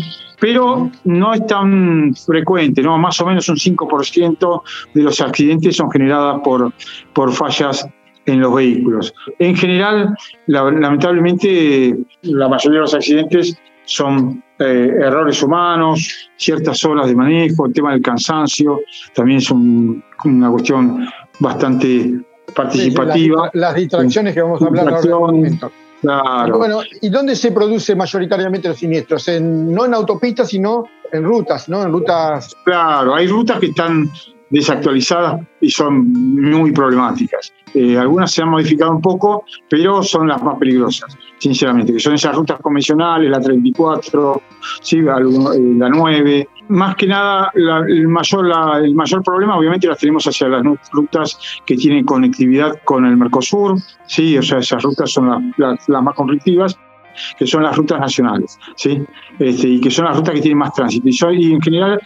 Pero 0.40 0.90
no 1.04 1.32
es 1.32 1.46
tan 1.46 2.14
frecuente, 2.14 2.82
¿no? 2.82 2.98
Más 2.98 3.20
o 3.20 3.26
menos 3.26 3.48
un 3.48 3.56
5% 3.56 4.62
de 4.94 5.02
los 5.02 5.20
accidentes 5.20 5.76
son 5.76 5.90
generados 5.90 6.40
por, 6.44 6.72
por 7.14 7.32
fallas 7.32 7.86
en 8.26 8.40
los 8.40 8.54
vehículos. 8.54 9.14
En 9.38 9.56
general, 9.56 10.14
lamentablemente, 10.46 11.96
la 12.22 12.48
mayoría 12.48 12.78
de 12.78 12.82
los 12.82 12.94
accidentes 12.94 13.58
son 13.84 14.42
eh, 14.58 14.90
errores 15.00 15.42
humanos, 15.42 16.30
ciertas 16.36 16.84
horas 16.84 17.06
de 17.08 17.14
manejo, 17.14 17.66
el 17.66 17.72
tema 17.72 17.92
del 17.92 18.02
cansancio, 18.02 18.80
también 19.14 19.38
es 19.38 19.50
una 19.50 20.50
cuestión 20.50 21.08
bastante 21.40 22.20
participativa. 22.54 23.50
las, 23.52 23.74
distracciones 23.74 24.34
que 24.34 24.42
vamos 24.42 24.62
a 24.62 24.66
hablar 24.66 24.88
ahora. 24.88 25.70
Claro. 26.00 26.58
Bueno, 26.58 26.80
¿y 27.00 27.08
dónde 27.08 27.34
se 27.34 27.50
produce 27.50 27.96
mayoritariamente 27.96 28.68
los 28.68 28.78
siniestros? 28.78 29.26
no 29.40 29.86
en 29.86 29.94
autopistas, 29.94 30.50
sino 30.50 30.84
en 31.10 31.24
rutas, 31.24 31.68
¿no? 31.68 31.82
En 31.82 31.92
rutas. 31.92 32.54
Claro, 32.64 33.14
hay 33.14 33.26
rutas 33.26 33.58
que 33.58 33.66
están 33.66 34.10
desactualizadas 34.50 35.40
y 35.60 35.70
son 35.70 36.12
muy 36.12 36.72
problemáticas. 36.72 37.52
Eh, 37.74 37.98
algunas 37.98 38.30
se 38.30 38.42
han 38.42 38.50
modificado 38.50 38.92
un 38.92 39.00
poco, 39.00 39.44
pero 39.68 40.02
son 40.02 40.28
las 40.28 40.40
más 40.42 40.56
peligrosas, 40.58 41.16
sinceramente, 41.38 41.92
que 41.92 41.98
son 41.98 42.14
esas 42.14 42.36
rutas 42.36 42.60
convencionales, 42.60 43.28
la 43.28 43.40
34, 43.40 44.42
¿sí? 44.80 45.00
la 45.00 45.18
9. 45.18 46.38
Eh, 46.38 46.48
más 46.68 46.94
que 46.94 47.08
nada, 47.08 47.50
el, 47.54 48.06
mayor, 48.08 48.46
el 48.80 48.94
mayor 48.94 49.22
problema 49.22 49.58
obviamente 49.58 49.88
las 49.88 49.98
tenemos 49.98 50.24
hacia 50.26 50.48
las 50.48 50.62
rutas 50.92 51.38
que 51.66 51.76
tienen 51.76 52.04
conectividad 52.04 52.80
con 52.84 53.04
el 53.04 53.16
Mercosur, 53.16 53.76
¿sí? 54.06 54.38
o 54.38 54.42
sea, 54.42 54.58
esas 54.58 54.82
rutas 54.82 55.10
son 55.10 55.52
las, 55.56 55.88
las, 55.88 56.02
más 56.02 56.14
conflictivas 56.14 56.78
que 57.38 57.46
son 57.46 57.62
las 57.62 57.76
rutas 57.76 58.00
nacionales, 58.00 58.58
¿sí? 58.76 59.00
Este, 59.38 59.68
y 59.68 59.80
que 59.80 59.90
son 59.90 60.06
las 60.06 60.16
rutas 60.16 60.34
que 60.34 60.40
tienen 60.40 60.58
más 60.58 60.72
tránsito. 60.72 61.08
Y, 61.30 61.44
y 61.44 61.52
en 61.52 61.60
general 61.60 62.00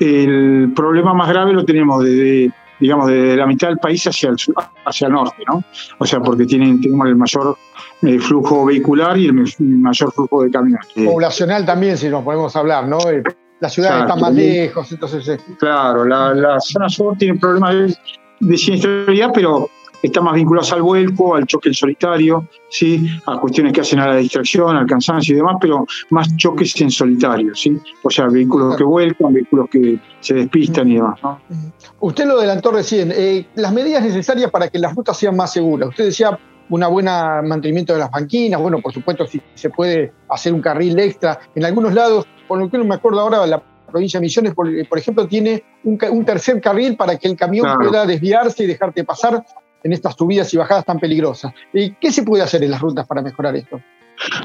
el 0.00 0.72
problema 0.74 1.14
más 1.14 1.28
grave 1.28 1.52
lo 1.52 1.64
tenemos 1.64 2.02
desde, 2.02 2.50
digamos, 2.78 3.08
desde 3.08 3.36
la 3.36 3.46
mitad 3.46 3.68
del 3.68 3.78
país 3.78 4.06
hacia 4.06 4.30
el, 4.30 4.36
hacia 4.84 5.06
el 5.06 5.12
norte, 5.12 5.42
¿no? 5.46 5.62
O 5.98 6.06
sea, 6.06 6.20
porque 6.20 6.46
tienen, 6.46 6.80
tenemos 6.80 7.06
el 7.06 7.16
mayor 7.16 7.56
eh, 8.02 8.18
flujo 8.18 8.64
vehicular 8.64 9.18
y 9.18 9.26
el 9.26 9.34
mayor 9.58 10.12
flujo 10.12 10.42
de 10.42 10.50
camiones. 10.50 10.86
Poblacional 10.94 11.66
también, 11.66 11.98
si 11.98 12.08
nos 12.08 12.24
podemos 12.24 12.56
hablar, 12.56 12.88
¿no? 12.88 12.98
Eh, 13.10 13.22
las 13.60 13.74
ciudades 13.74 14.02
están 14.02 14.20
más 14.20 14.32
lejos, 14.32 14.90
entonces... 14.90 15.28
Eh. 15.28 15.38
Claro, 15.58 16.06
la, 16.06 16.34
la, 16.34 16.60
zona 16.60 16.88
sur 16.88 17.16
tiene 17.18 17.38
problemas 17.38 17.74
de, 17.74 17.94
de 18.40 18.56
siniestralidad, 18.56 19.30
pero 19.34 19.68
está 20.02 20.20
más 20.20 20.34
vinculados 20.34 20.72
al 20.72 20.82
vuelco, 20.82 21.34
al 21.34 21.46
choque 21.46 21.68
en 21.68 21.74
solitario, 21.74 22.46
¿sí? 22.68 23.08
a 23.26 23.38
cuestiones 23.38 23.72
que 23.72 23.80
hacen 23.80 23.98
a 23.98 24.08
la 24.08 24.16
distracción, 24.16 24.76
al 24.76 24.86
cansancio 24.86 25.34
y 25.34 25.36
demás, 25.36 25.56
pero 25.60 25.86
más 26.10 26.34
choques 26.36 26.78
en 26.80 26.90
solitario, 26.90 27.54
¿sí? 27.54 27.76
o 28.02 28.10
sea, 28.10 28.26
vehículos 28.28 28.76
que 28.76 28.84
vuelcan, 28.84 29.32
vehículos 29.32 29.68
que 29.70 29.98
se 30.20 30.34
despistan 30.34 30.88
y 30.88 30.94
demás. 30.94 31.18
¿no? 31.22 31.40
Usted 32.00 32.26
lo 32.26 32.38
adelantó 32.38 32.70
recién, 32.72 33.12
eh, 33.14 33.46
las 33.54 33.72
medidas 33.72 34.02
necesarias 34.02 34.50
para 34.50 34.68
que 34.68 34.78
las 34.78 34.94
rutas 34.94 35.16
sean 35.16 35.36
más 35.36 35.52
seguras. 35.52 35.90
Usted 35.90 36.06
decía 36.06 36.38
un 36.70 36.80
buen 36.88 37.06
mantenimiento 37.06 37.92
de 37.92 37.98
las 37.98 38.10
banquinas, 38.10 38.60
bueno, 38.60 38.78
por 38.80 38.92
supuesto, 38.92 39.26
si 39.26 39.42
se 39.54 39.70
puede 39.70 40.12
hacer 40.28 40.54
un 40.54 40.62
carril 40.62 40.98
extra. 40.98 41.40
En 41.54 41.64
algunos 41.64 41.92
lados, 41.92 42.26
por 42.46 42.58
lo 42.58 42.70
que 42.70 42.78
no 42.78 42.84
me 42.84 42.94
acuerdo 42.94 43.20
ahora, 43.20 43.44
la 43.46 43.60
provincia 43.90 44.20
de 44.20 44.26
Misiones, 44.26 44.54
por, 44.54 44.68
ejemplo, 44.98 45.26
tiene 45.26 45.64
un, 45.82 46.24
tercer 46.24 46.60
carril 46.60 46.96
para 46.96 47.18
que 47.18 47.26
el 47.26 47.36
camión 47.36 47.66
pueda 47.76 48.06
desviarse 48.06 48.62
y 48.62 48.66
dejarte 48.68 49.02
pasar 49.02 49.44
en 49.82 49.92
estas 49.92 50.14
subidas 50.16 50.52
y 50.54 50.56
bajadas 50.56 50.84
tan 50.84 50.98
peligrosas. 50.98 51.52
¿Y 51.72 51.92
qué 51.92 52.10
se 52.12 52.22
puede 52.22 52.42
hacer 52.42 52.62
en 52.62 52.70
las 52.70 52.80
rutas 52.80 53.06
para 53.06 53.22
mejorar 53.22 53.56
esto? 53.56 53.80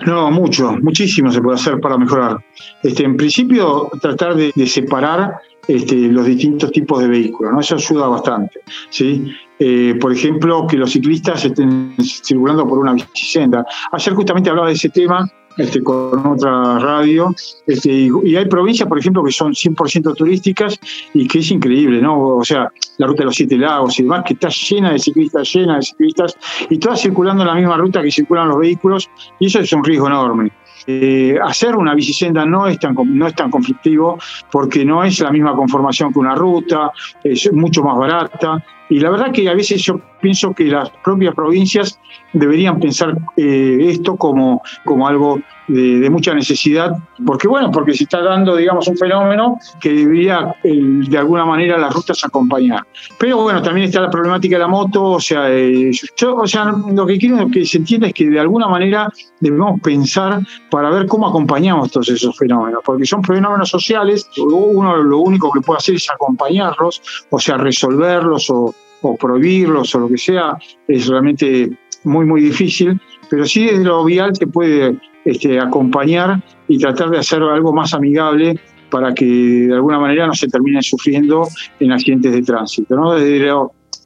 No, 0.06 0.32
mucho, 0.32 0.72
muchísimo 0.82 1.32
se 1.32 1.42
puede 1.42 1.58
hacer 1.58 1.80
para 1.80 1.98
mejorar. 1.98 2.38
Este, 2.82 3.04
en 3.04 3.18
principio, 3.18 3.90
tratar 4.02 4.36
de, 4.36 4.52
separar 4.68 5.40
este, 5.68 5.96
los 5.96 6.26
distintos 6.26 6.72
tipos 6.72 7.02
de 7.02 7.10
vehículos, 7.10 7.52
¿no? 7.52 7.60
Eso 7.60 7.76
ayuda 7.76 8.08
bastante, 8.08 8.62
¿sí? 8.90 9.34
Eh, 9.60 9.96
por 10.00 10.14
ejemplo, 10.14 10.66
que 10.68 10.78
los 10.78 10.92
ciclistas 10.92 11.44
estén 11.44 11.94
circulando 12.00 12.68
por 12.68 12.80
una 12.80 12.94
bicicenda. 12.94 13.66
Ayer 13.92 14.14
justamente 14.14 14.50
hablaba 14.50 14.68
de 14.68 14.74
ese 14.76 14.90
tema 14.90 15.30
este, 15.58 15.84
con 15.84 16.26
otra 16.26 16.80
radio. 16.80 17.34
Este, 17.68 17.92
y, 17.92 18.36
hay 18.36 18.46
provincias, 18.46 18.88
por 18.88 19.00
ejemplo, 19.00 19.24
que 19.24 19.32
son 19.32 19.54
100% 19.54 20.16
turísticas 20.16 20.80
y 21.14 21.28
que 21.28 21.40
es 21.40 21.52
increíble, 21.52 22.02
¿no? 22.02 22.38
O 22.38 22.44
sea, 22.44 22.70
la 22.98 23.08
ruta 23.08 23.24
de 23.24 23.26
los 23.26 23.36
Siete 23.36 23.58
Lagos 23.58 24.00
y 24.00 24.04
demás, 24.04 24.24
que 24.26 24.34
está 24.34 24.50
llena 24.50 24.92
de 24.92 25.00
ciclistas, 25.00 25.54
llena 25.54 25.78
de 25.78 25.82
ciclistas, 25.82 26.38
y 26.70 26.78
todas 26.78 27.02
circulando 27.02 27.44
en 27.44 27.48
la 27.48 27.56
misma 27.56 27.78
ruta 27.78 28.02
que 28.02 28.12
circulan 28.12 28.50
los 28.50 28.60
vehículos, 28.60 29.10
y 29.40 29.48
eso 29.48 29.60
es 29.60 29.72
un 29.74 29.84
riesgo 29.84 30.08
enorme. 30.08 30.52
Eh, 30.88 31.40
hacer 31.44 31.76
una 31.76 31.96
bicicenda 31.96 32.46
no 32.46 32.68
es, 32.68 32.78
tan, 32.78 32.96
no 32.96 33.26
es 33.26 33.34
tan 33.34 33.50
conflictivo 33.50 34.20
porque 34.52 34.86
no 34.86 35.04
es 35.04 35.20
la 35.20 35.32
misma 35.32 35.56
conformación 35.56 36.14
que 36.14 36.20
una 36.20 36.36
ruta, 36.36 36.92
es 37.24 37.52
mucho 37.52 37.84
más 37.84 37.98
barata. 37.98 38.64
Y 38.90 39.00
la 39.00 39.10
verdad 39.10 39.32
que 39.32 39.50
a 39.50 39.54
veces 39.54 39.82
yo 39.82 40.00
pienso 40.22 40.54
que 40.54 40.66
las 40.66 40.90
propias 41.04 41.34
provincias 41.34 42.00
deberían 42.34 42.80
pensar 42.80 43.16
eh, 43.38 43.78
esto 43.82 44.16
como, 44.16 44.62
como 44.84 45.08
algo 45.08 45.40
de, 45.68 46.10
mucha 46.10 46.34
necesidad, 46.34 46.92
porque 47.26 47.48
bueno, 47.48 47.72
porque 47.72 47.94
se 47.94 48.04
está 48.04 48.22
dando, 48.22 48.56
digamos, 48.56 48.88
un 48.88 48.98
fenómeno 48.98 49.58
que 49.80 49.92
debería 49.92 50.56
de 50.64 51.18
alguna 51.18 51.46
manera 51.46 51.78
las 51.78 51.94
rutas 51.94 52.24
acompañar. 52.24 52.84
Pero 53.18 53.42
bueno, 53.42 53.62
también 53.62 53.88
está 53.88 54.02
la 54.02 54.10
problemática 54.10 54.56
de 54.56 54.60
la 54.60 54.68
moto, 54.68 55.04
o 55.04 55.20
sea, 55.20 55.52
eh, 55.52 55.92
yo, 56.16 56.36
o 56.36 56.48
sea, 56.48 56.66
lo 56.66 57.06
que 57.06 57.18
quiero 57.18 57.48
que 57.50 57.66
se 57.66 57.78
entienda 57.78 58.08
es 58.08 58.14
que 58.14 58.30
de 58.30 58.40
alguna 58.40 58.68
manera 58.68 59.12
debemos 59.40 59.80
pensar 59.82 60.40
para 60.70 60.90
ver 60.90 61.08
cómo 61.08 61.28
acompañamos 61.28 61.92
todos 61.92 62.10
esos 62.10 62.38
fenómenos, 62.38 62.82
porque 62.86 63.06
son 63.06 63.24
fenómenos 63.24 63.70
sociales, 63.70 64.30
uno 64.38 64.98
lo 64.98 65.20
único 65.20 65.52
que 65.52 65.62
puede 65.62 65.78
hacer 65.78 65.96
es 65.96 66.10
acompañarlos, 66.10 67.02
o 67.30 67.40
sea, 67.40 67.58
resolverlos 67.58 68.50
o, 68.50 68.74
o 69.10 69.18
prohibirlos 69.18 69.94
o 69.96 70.00
lo 70.00 70.10
que 70.10 70.18
sea, 70.18 70.58
es 70.88 71.08
realmente 71.08 71.70
muy, 72.04 72.26
muy 72.26 72.42
difícil, 72.42 73.00
pero 73.30 73.46
sí 73.46 73.66
desde 73.66 73.84
lo 73.84 74.04
vial 74.04 74.36
se 74.36 74.48
puede 74.48 74.98
este, 75.26 75.60
acompañar 75.60 76.42
y 76.68 76.78
tratar 76.78 77.10
de 77.10 77.20
hacer 77.20 77.42
algo 77.42 77.74
más 77.74 77.94
amigable 77.94 78.60
para 78.90 79.14
que 79.14 79.26
de 79.26 79.74
alguna 79.74 80.00
manera 80.00 80.28
no 80.28 80.34
se 80.34 80.48
terminen 80.48 80.84
sufriendo 80.84 81.48
en 81.80 81.92
accidentes 81.92 82.32
de 82.32 82.42
tránsito. 82.44 82.96
¿no? 82.96 83.14
Desde, 83.14 83.52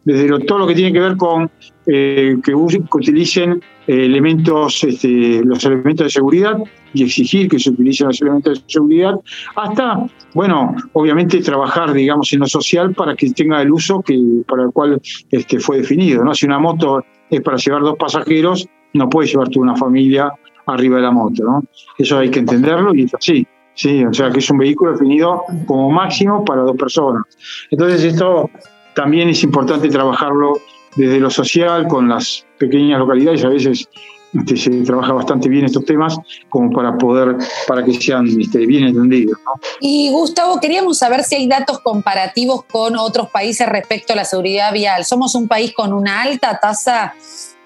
desde 0.05 0.39
todo 0.45 0.59
lo 0.59 0.67
que 0.67 0.75
tiene 0.75 0.93
que 0.93 0.99
ver 0.99 1.17
con 1.17 1.49
eh, 1.85 2.37
que, 2.43 2.55
utilicen 2.55 3.61
elementos, 3.89 4.83
este, 4.83 5.41
los 5.43 5.65
elementos 5.65 6.05
de 6.05 6.09
seguridad 6.11 6.57
y 6.93 7.03
exigir 7.03 7.49
que 7.49 7.57
se 7.57 7.71
utilicen 7.71 8.07
los 8.07 8.21
elementos 8.21 8.59
de 8.59 8.63
seguridad, 8.71 9.15
hasta, 9.55 10.05
bueno, 10.33 10.75
obviamente 10.93 11.41
trabajar, 11.41 11.93
digamos, 11.93 12.31
en 12.33 12.41
lo 12.41 12.47
social 12.47 12.93
para 12.93 13.15
que 13.15 13.31
tenga 13.31 13.61
el 13.61 13.71
uso 13.71 14.01
que, 14.01 14.17
para 14.47 14.63
el 14.63 14.71
cual 14.71 15.01
este, 15.31 15.59
fue 15.59 15.77
definido. 15.77 16.23
¿no? 16.23 16.33
Si 16.35 16.45
una 16.45 16.59
moto 16.59 17.03
es 17.29 17.41
para 17.41 17.57
llevar 17.57 17.81
dos 17.81 17.97
pasajeros, 17.97 18.67
no 18.93 19.09
puede 19.09 19.27
llevar 19.27 19.49
toda 19.49 19.63
una 19.63 19.75
familia 19.75 20.31
arriba 20.67 20.97
de 20.97 21.01
la 21.01 21.11
moto, 21.11 21.43
¿no? 21.43 21.63
Eso 21.97 22.19
hay 22.19 22.29
que 22.29 22.39
entenderlo 22.39 22.93
y 22.93 23.03
es 23.03 23.13
así. 23.13 23.47
Sí, 23.73 24.03
o 24.03 24.13
sea 24.13 24.29
que 24.29 24.39
es 24.39 24.49
un 24.49 24.57
vehículo 24.57 24.91
definido 24.91 25.43
como 25.65 25.89
máximo 25.89 26.43
para 26.43 26.61
dos 26.61 26.75
personas. 26.75 27.23
Entonces 27.71 28.03
esto 28.03 28.49
también 28.93 29.29
es 29.29 29.41
importante 29.43 29.89
trabajarlo 29.89 30.59
desde 30.95 31.19
lo 31.19 31.29
social, 31.29 31.87
con 31.87 32.09
las 32.09 32.45
pequeñas 32.59 32.99
localidades, 32.99 33.43
a 33.43 33.49
veces 33.49 33.87
este, 34.33 34.57
se 34.57 34.69
trabaja 34.83 35.13
bastante 35.13 35.49
bien 35.49 35.65
estos 35.65 35.85
temas 35.85 36.17
como 36.49 36.71
para 36.71 36.97
poder, 36.97 37.35
para 37.67 37.83
que 37.83 37.93
sean 37.93 38.27
este, 38.39 38.65
bien 38.65 38.85
entendidos. 38.85 39.37
Y 39.79 40.11
Gustavo, 40.11 40.59
queríamos 40.59 40.99
saber 40.99 41.23
si 41.23 41.35
hay 41.35 41.47
datos 41.47 41.79
comparativos 41.79 42.63
con 42.65 42.95
otros 42.95 43.29
países 43.29 43.67
respecto 43.67 44.13
a 44.13 44.15
la 44.15 44.25
seguridad 44.25 44.71
vial. 44.71 45.05
¿Somos 45.05 45.33
un 45.33 45.47
país 45.47 45.73
con 45.73 45.93
una 45.93 46.21
alta 46.21 46.59
tasa 46.59 47.15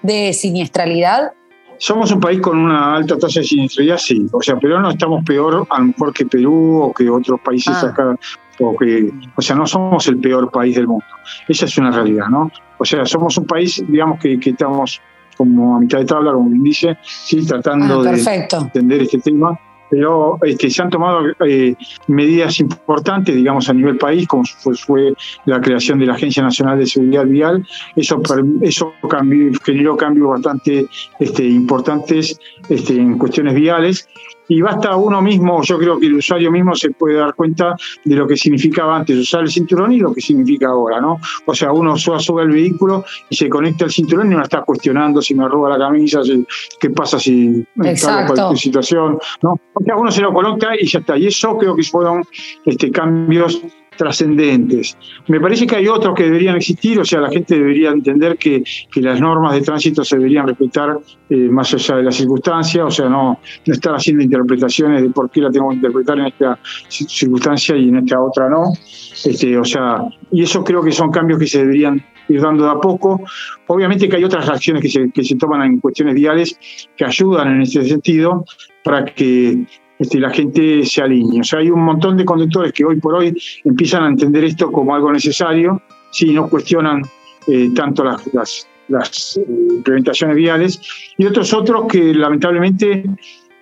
de 0.02 0.32
siniestralidad? 0.32 1.32
Somos 1.76 2.10
un 2.12 2.20
país 2.20 2.40
con 2.40 2.58
una 2.58 2.94
alta 2.94 3.18
tasa 3.18 3.40
de 3.40 3.46
siniestralidad, 3.46 3.98
sí. 3.98 4.26
O 4.32 4.40
sea, 4.40 4.56
pero 4.56 4.80
no 4.80 4.90
estamos 4.90 5.22
peor 5.24 5.66
a 5.68 5.78
lo 5.80 5.86
mejor 5.86 6.14
que 6.14 6.24
Perú 6.24 6.80
o 6.82 6.94
que 6.94 7.10
otros 7.10 7.40
países 7.40 7.74
ah. 7.74 7.88
acá 7.88 8.16
o 8.60 8.76
que, 8.76 9.10
o 9.36 9.42
sea, 9.42 9.56
no 9.56 9.66
somos 9.66 10.06
el 10.08 10.18
peor 10.18 10.50
país 10.50 10.76
del 10.76 10.86
mundo. 10.86 11.04
Esa 11.48 11.64
es 11.66 11.76
una 11.78 11.90
realidad, 11.90 12.26
¿no? 12.28 12.50
O 12.78 12.84
sea, 12.84 13.04
somos 13.06 13.36
un 13.38 13.46
país, 13.46 13.82
digamos, 13.88 14.18
que, 14.20 14.38
que 14.38 14.50
estamos 14.50 15.00
como 15.36 15.76
a 15.76 15.80
mitad 15.80 15.98
de 15.98 16.04
tabla, 16.04 16.32
como 16.32 16.48
dice, 16.62 16.96
sí, 17.02 17.44
tratando 17.46 18.00
Ah, 18.00 18.02
de 18.12 18.22
entender 18.62 19.02
este 19.02 19.18
tema. 19.18 19.58
Pero 19.90 20.38
este, 20.42 20.70
se 20.70 20.82
han 20.82 20.90
tomado 20.90 21.20
eh, 21.46 21.74
medidas 22.08 22.58
importantes, 22.58 23.32
digamos, 23.34 23.68
a 23.68 23.74
nivel 23.74 23.96
país, 23.96 24.26
como 24.26 24.42
fue, 24.44 24.74
fue 24.74 25.14
la 25.44 25.60
creación 25.60 25.98
de 26.00 26.06
la 26.06 26.14
Agencia 26.14 26.42
Nacional 26.42 26.78
de 26.78 26.86
Seguridad 26.86 27.26
Vial. 27.26 27.64
Eso, 27.94 28.20
per- 28.20 28.44
eso 28.62 28.92
cambió- 29.08 29.52
generó 29.62 29.96
cambios 29.96 30.30
bastante 30.30 30.86
este, 31.20 31.44
importantes 31.44 32.40
este, 32.68 32.96
en 32.96 33.18
cuestiones 33.18 33.54
viales. 33.54 34.08
Y 34.48 34.60
basta 34.60 34.94
uno 34.96 35.22
mismo, 35.22 35.62
yo 35.62 35.78
creo 35.78 35.98
que 35.98 36.06
el 36.06 36.14
usuario 36.16 36.50
mismo 36.52 36.74
se 36.74 36.90
puede 36.90 37.16
dar 37.16 37.34
cuenta 37.34 37.74
de 38.04 38.14
lo 38.14 38.26
que 38.26 38.36
significaba 38.36 38.96
antes 38.96 39.16
usar 39.16 39.40
el 39.42 39.50
cinturón 39.50 39.92
y 39.92 39.98
lo 40.00 40.12
que 40.12 40.20
significa 40.20 40.68
ahora, 40.68 41.00
¿no? 41.00 41.18
O 41.46 41.54
sea, 41.54 41.72
uno 41.72 41.96
sube, 41.96 42.18
sube 42.20 42.42
al 42.42 42.50
vehículo 42.50 43.04
y 43.30 43.36
se 43.36 43.48
conecta 43.48 43.84
al 43.86 43.90
cinturón 43.90 44.30
y 44.32 44.34
no 44.36 44.42
está 44.42 44.62
cuestionando 44.62 45.22
si 45.22 45.34
me 45.34 45.48
roba 45.48 45.70
la 45.70 45.78
camisa, 45.78 46.22
si- 46.22 46.46
qué 46.78 46.90
pasa 46.90 47.18
si 47.18 47.64
Exacto. 47.84 48.34
cualquier 48.34 48.58
situación, 48.58 49.18
¿no? 49.42 49.52
O 49.72 49.84
sea, 49.84 49.96
uno 49.96 50.10
se 50.10 50.20
lo 50.20 50.32
coloca 50.32 50.74
y 50.78 50.86
ya 50.86 50.98
está. 50.98 51.16
Y 51.16 51.26
eso 51.28 51.56
creo 51.56 51.74
que 51.74 51.82
fueron 51.82 52.22
este, 52.64 52.90
cambios 52.90 53.62
trascendentes. 53.96 54.96
Me 55.28 55.40
parece 55.40 55.66
que 55.66 55.76
hay 55.76 55.88
otros 55.88 56.14
que 56.14 56.24
deberían 56.24 56.56
existir, 56.56 56.98
o 56.98 57.04
sea, 57.04 57.20
la 57.20 57.30
gente 57.30 57.56
debería 57.56 57.90
entender 57.90 58.36
que, 58.36 58.62
que 58.90 59.00
las 59.00 59.20
normas 59.20 59.54
de 59.54 59.62
tránsito 59.62 60.04
se 60.04 60.16
deberían 60.16 60.46
respetar 60.46 60.98
eh, 61.30 61.36
más 61.36 61.72
allá 61.74 61.96
de 61.96 62.02
las 62.04 62.16
circunstancias, 62.16 62.84
o 62.84 62.90
sea, 62.90 63.08
no, 63.08 63.38
no 63.66 63.72
estar 63.72 63.94
haciendo 63.94 64.22
interpretaciones 64.22 65.02
de 65.02 65.10
por 65.10 65.30
qué 65.30 65.40
la 65.40 65.50
tengo 65.50 65.68
que 65.70 65.76
interpretar 65.76 66.18
en 66.18 66.26
esta 66.26 66.58
ci- 66.88 67.08
circunstancia 67.08 67.76
y 67.76 67.88
en 67.88 67.96
esta 67.98 68.20
otra 68.20 68.48
no. 68.48 68.72
Este, 69.24 69.56
o 69.56 69.64
sea, 69.64 70.02
y 70.30 70.42
eso 70.42 70.62
creo 70.62 70.82
que 70.82 70.92
son 70.92 71.10
cambios 71.10 71.38
que 71.38 71.46
se 71.46 71.58
deberían 71.58 72.04
ir 72.28 72.40
dando 72.40 72.64
de 72.64 72.70
a 72.70 72.76
poco. 72.76 73.22
Obviamente 73.66 74.08
que 74.08 74.16
hay 74.16 74.24
otras 74.24 74.48
acciones 74.48 74.82
que 74.82 74.88
se, 74.88 75.10
que 75.10 75.22
se 75.22 75.36
toman 75.36 75.62
en 75.62 75.80
cuestiones 75.80 76.14
viales 76.14 76.58
que 76.96 77.04
ayudan 77.04 77.54
en 77.54 77.62
ese 77.62 77.84
sentido 77.84 78.44
para 78.82 79.04
que 79.04 79.64
este, 79.98 80.18
la 80.18 80.30
gente 80.30 80.84
se 80.84 81.02
alinee. 81.02 81.40
O 81.40 81.44
sea, 81.44 81.60
hay 81.60 81.70
un 81.70 81.84
montón 81.84 82.16
de 82.16 82.24
conductores 82.24 82.72
que 82.72 82.84
hoy 82.84 83.00
por 83.00 83.14
hoy 83.14 83.36
empiezan 83.64 84.04
a 84.04 84.08
entender 84.08 84.44
esto 84.44 84.70
como 84.70 84.94
algo 84.94 85.12
necesario, 85.12 85.80
si 86.10 86.32
no 86.32 86.48
cuestionan 86.48 87.02
eh, 87.46 87.70
tanto 87.74 88.04
las, 88.04 88.32
las, 88.32 88.68
las, 88.88 89.36
eh, 89.36 89.44
implementaciones 89.48 90.36
viales, 90.36 90.80
y 91.16 91.26
otros 91.26 91.52
otros 91.52 91.86
que 91.88 92.14
lamentablemente 92.14 93.04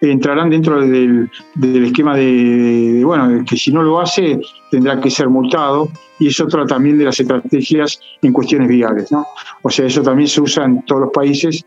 entrarán 0.00 0.50
dentro 0.50 0.80
del, 0.80 1.30
del 1.54 1.84
esquema 1.84 2.16
de, 2.16 2.24
de, 2.24 3.04
bueno, 3.04 3.44
que 3.48 3.56
si 3.56 3.72
no 3.72 3.82
lo 3.82 4.00
hace 4.00 4.40
tendrá 4.70 5.00
que 5.00 5.10
ser 5.10 5.28
multado, 5.28 5.88
y 6.18 6.28
es 6.28 6.40
otra 6.40 6.64
también 6.66 6.98
de 6.98 7.04
las 7.04 7.18
estrategias 7.18 8.00
en 8.22 8.32
cuestiones 8.32 8.68
viales. 8.68 9.10
¿no? 9.10 9.26
O 9.62 9.70
sea, 9.70 9.86
eso 9.86 10.02
también 10.02 10.28
se 10.28 10.40
usa 10.40 10.64
en 10.64 10.84
todos 10.86 11.02
los 11.02 11.10
países, 11.12 11.64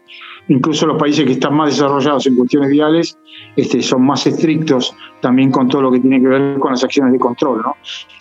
incluso 0.48 0.86
los 0.86 0.98
países 0.98 1.26
que 1.26 1.34
están 1.34 1.56
más 1.56 1.72
desarrollados 1.72 2.28
en 2.28 2.36
cuestiones 2.36 2.70
viales 2.70 3.18
este, 3.56 3.82
son 3.82 4.06
más 4.06 4.26
estrictos 4.28 4.96
también 5.22 5.52
con 5.52 5.68
todo 5.68 5.82
lo 5.82 5.92
que 5.92 6.00
tiene 6.00 6.22
que 6.22 6.28
ver 6.28 6.60
con 6.60 6.72
las 6.72 6.84
acciones 6.84 7.14
de 7.14 7.20
control. 7.20 7.62
¿no? 7.64 7.76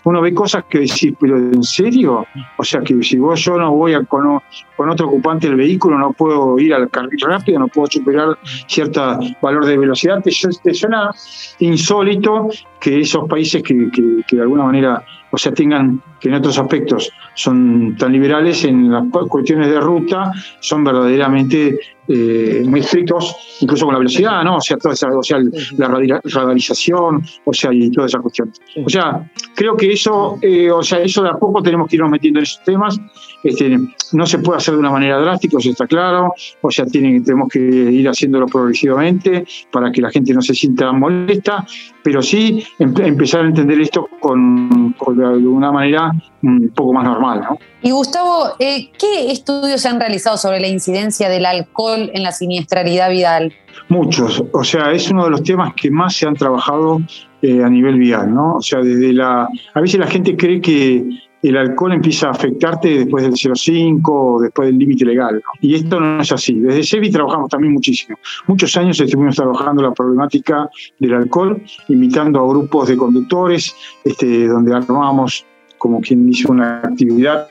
Uno 0.05 0.21
ve 0.21 0.33
cosas 0.33 0.65
que 0.65 0.81
decir, 0.81 1.15
pero 1.21 1.37
¿en 1.37 1.63
serio? 1.63 2.27
O 2.57 2.65
sea, 2.65 2.81
que 2.81 3.03
si 3.03 3.19
vos 3.19 3.41
yo 3.41 3.59
no 3.59 3.73
voy 3.73 3.95
a, 3.95 4.03
con, 4.05 4.41
con 4.77 4.91
otro 4.91 5.09
ocupante 5.09 5.49
del 5.49 5.57
vehículo, 5.57 5.99
no 5.99 6.13
puedo 6.13 6.59
ir 6.59 6.73
al 6.73 6.89
carril 6.89 7.21
rápido, 7.21 7.59
no 7.59 7.69
puedo 7.69 7.89
superar 7.89 8.39
cierto 8.67 9.19
valor 9.43 9.67
de 9.67 9.77
velocidad, 9.77 10.23
te, 10.23 10.31
te 10.63 10.75
suena 10.75 11.11
insólito 11.59 12.49
que 12.81 13.01
esos 13.01 13.29
países 13.29 13.63
que, 13.63 13.91
que, 13.91 14.23
que 14.27 14.37
de 14.37 14.43
alguna 14.43 14.65
manera 14.65 15.05
o 15.35 15.39
sea, 15.39 15.53
tengan 15.53 16.01
que 16.21 16.29
en 16.29 16.37
otros 16.37 16.57
aspectos 16.59 17.11
son 17.35 17.97
tan 17.99 18.13
liberales 18.13 18.65
en 18.65 18.91
las 18.91 19.05
cuestiones 19.29 19.69
de 19.69 19.81
ruta, 19.81 20.31
son 20.61 20.85
verdaderamente 20.85 21.77
eh, 22.07 22.63
muy 22.65 22.81
estrictos, 22.81 23.59
incluso 23.61 23.87
con 23.87 23.95
la 23.95 23.99
velocidad, 23.99 24.45
¿no? 24.45 24.59
O 24.59 24.61
sea, 24.61 24.77
toda 24.77 24.95
esa, 24.95 25.09
o 25.09 25.23
sea, 25.25 25.39
la 25.77 25.89
radarización, 25.89 27.25
o 27.45 27.53
sea, 27.53 27.73
y 27.73 27.91
toda 27.91 28.07
esa 28.07 28.21
cuestión. 28.21 28.53
O 28.85 28.89
sea, 28.89 29.29
creo 29.57 29.77
que 29.77 29.93
eso, 29.93 30.39
eh, 30.41 30.71
o 30.71 30.83
sea, 30.83 31.01
eso 31.01 31.25
de 31.25 31.31
a 31.31 31.35
poco 31.35 31.63
tenemos 31.63 31.89
que 31.89 31.97
irnos 31.97 32.11
metiendo 32.11 32.39
en 32.39 32.45
esos 32.45 32.63
temas. 32.63 33.01
Este, 33.43 33.77
no 34.13 34.27
se 34.27 34.39
puede 34.39 34.59
hacer 34.59 34.75
de 34.75 34.81
una 34.81 34.91
manera 34.91 35.19
drástica, 35.19 35.59
eso 35.59 35.71
está 35.71 35.89
claro. 35.89 36.33
O 36.61 36.71
sea, 36.71 36.87
tiene, 36.87 37.21
tenemos 37.23 37.49
que 37.49 37.59
ir 37.59 38.09
haciéndolo 38.09 38.47
progresivamente 38.47 39.45
para 39.73 39.91
que 39.91 40.01
la 40.01 40.11
gente 40.11 40.33
no 40.33 40.43
se 40.43 40.55
sienta 40.55 40.93
molesta, 40.93 41.67
pero 42.05 42.23
sí 42.23 42.63
em 42.79 42.95
empezar 43.01 43.41
a 43.41 43.47
entender 43.47 43.81
esto 43.81 44.07
con, 44.21 44.93
con, 44.99 45.17
de 45.17 45.49
una 45.49 45.73
manera 45.73 46.13
un 46.43 46.69
poco 46.69 46.93
más 46.93 47.05
normal, 47.05 47.41
¿no? 47.41 47.59
Y 47.83 47.91
Gustavo, 47.91 48.51
eh, 48.59 48.91
¿qué 48.99 49.33
estudios 49.33 49.81
se 49.81 49.89
han 49.89 49.99
realizado 49.99 50.37
sobre 50.37 50.61
la 50.61 50.69
incidencia 50.69 51.29
del 51.29 51.47
alcohol 51.47 52.11
en 52.13 52.23
la 52.23 52.31
siniestralidad 52.31 53.11
vial? 53.11 53.53
Muchos, 53.89 54.45
o 54.53 54.65
sea, 54.65 54.93
es 54.93 55.11
uno 55.11 55.25
de 55.25 55.31
los 55.31 55.43
temas 55.43 55.73
que 55.75 55.91
más 55.91 56.15
se 56.15 56.27
han 56.27 56.35
trabajado 56.35 57.01
eh, 57.43 57.63
a 57.65 57.69
nivel 57.69 57.99
vial, 57.99 58.33
¿no? 58.33 58.57
O 58.57 58.63
sea, 58.63 58.81
desde 58.81 59.13
la, 59.13 59.49
a 59.75 59.81
veces 59.81 59.99
la 59.99 60.07
gente 60.07 60.37
cree 60.37 60.61
que 60.61 61.05
el 61.49 61.57
alcohol 61.59 61.93
empieza 61.93 62.29
a 62.29 62.31
afectarte 62.31 63.01
después 63.01 63.25
del 63.25 63.33
0,5 63.33 64.01
o 64.05 64.41
después 64.41 64.67
del 64.69 64.79
límite 64.79 65.05
legal. 65.05 65.43
Y 65.61 65.75
esto 65.75 66.01
no 66.01 66.21
es 66.21 66.33
así. 66.33 66.55
Desde 66.55 66.83
SEBI 66.83 67.11
trabajamos 67.11 67.51
también 67.51 67.75
muchísimo. 67.75 68.19
Muchos 68.47 68.75
años 68.77 68.99
estuvimos 68.99 69.37
trabajando 69.37 69.83
la 69.83 69.93
problemática 69.93 70.71
del 70.99 71.15
alcohol, 71.15 71.63
invitando 71.89 72.41
a 72.41 72.49
grupos 72.49 72.89
de 72.89 72.97
conductores, 72.97 73.77
este, 74.05 74.49
donde 74.49 74.75
armábamos 74.75 75.45
como 75.77 76.01
quien 76.01 76.27
hizo 76.31 76.51
una 76.51 76.79
actividad 76.79 77.49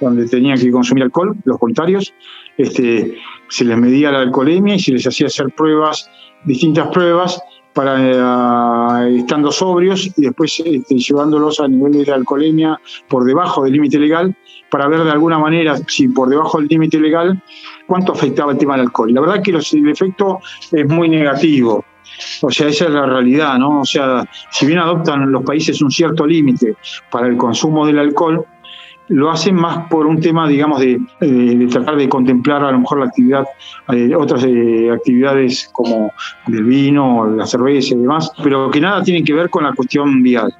donde 0.00 0.26
tenían 0.26 0.58
que 0.58 0.70
consumir 0.70 1.04
alcohol, 1.04 1.36
los 1.44 1.58
voluntarios, 1.58 2.14
este, 2.56 3.16
se 3.48 3.64
les 3.64 3.76
medía 3.76 4.10
la 4.10 4.20
alcoholemia 4.20 4.76
y 4.76 4.80
se 4.80 4.92
les 4.92 5.06
hacía 5.06 5.26
hacer 5.26 5.48
pruebas, 5.54 6.10
distintas 6.44 6.88
pruebas, 6.88 7.40
para 7.76 7.94
uh, 7.94 9.06
estando 9.18 9.52
sobrios 9.52 10.10
y 10.16 10.22
después 10.22 10.62
este, 10.64 10.94
llevándolos 10.96 11.60
a 11.60 11.68
niveles 11.68 12.06
de 12.06 12.12
alcoholemia 12.14 12.80
por 13.06 13.26
debajo 13.26 13.64
del 13.64 13.74
límite 13.74 13.98
legal 13.98 14.34
para 14.70 14.88
ver 14.88 15.04
de 15.04 15.10
alguna 15.10 15.38
manera 15.38 15.76
si 15.86 16.08
por 16.08 16.30
debajo 16.30 16.58
del 16.58 16.68
límite 16.68 16.98
legal 16.98 17.38
cuánto 17.86 18.12
afectaba 18.12 18.52
el 18.52 18.58
tema 18.58 18.76
del 18.76 18.86
alcohol. 18.86 19.12
La 19.12 19.20
verdad 19.20 19.42
que 19.42 19.50
el 19.50 19.88
efecto 19.90 20.40
es 20.72 20.88
muy 20.88 21.10
negativo. 21.10 21.84
O 22.40 22.50
sea, 22.50 22.68
esa 22.68 22.86
es 22.86 22.90
la 22.90 23.04
realidad, 23.04 23.58
¿no? 23.58 23.80
O 23.80 23.84
sea, 23.84 24.24
si 24.50 24.64
bien 24.64 24.78
adoptan 24.78 25.30
los 25.30 25.42
países 25.42 25.82
un 25.82 25.90
cierto 25.90 26.26
límite 26.26 26.76
para 27.10 27.26
el 27.26 27.36
consumo 27.36 27.86
del 27.86 27.98
alcohol, 27.98 28.46
lo 29.08 29.30
hacen 29.30 29.54
más 29.54 29.88
por 29.88 30.06
un 30.06 30.20
tema, 30.20 30.48
digamos, 30.48 30.80
de, 30.80 31.00
de, 31.20 31.66
tratar 31.68 31.96
de 31.96 32.08
contemplar 32.08 32.64
a 32.64 32.72
lo 32.72 32.80
mejor 32.80 32.98
la 33.00 33.06
actividad, 33.06 33.46
eh, 33.92 34.14
otras 34.14 34.44
eh, 34.44 34.90
actividades 34.92 35.68
como 35.72 36.12
el 36.48 36.64
vino, 36.64 37.26
la 37.26 37.46
cerveza 37.46 37.94
y 37.94 37.98
demás, 37.98 38.30
pero 38.42 38.70
que 38.70 38.80
nada 38.80 39.02
tienen 39.02 39.24
que 39.24 39.34
ver 39.34 39.50
con 39.50 39.64
la 39.64 39.72
cuestión 39.74 40.22
vial. 40.22 40.52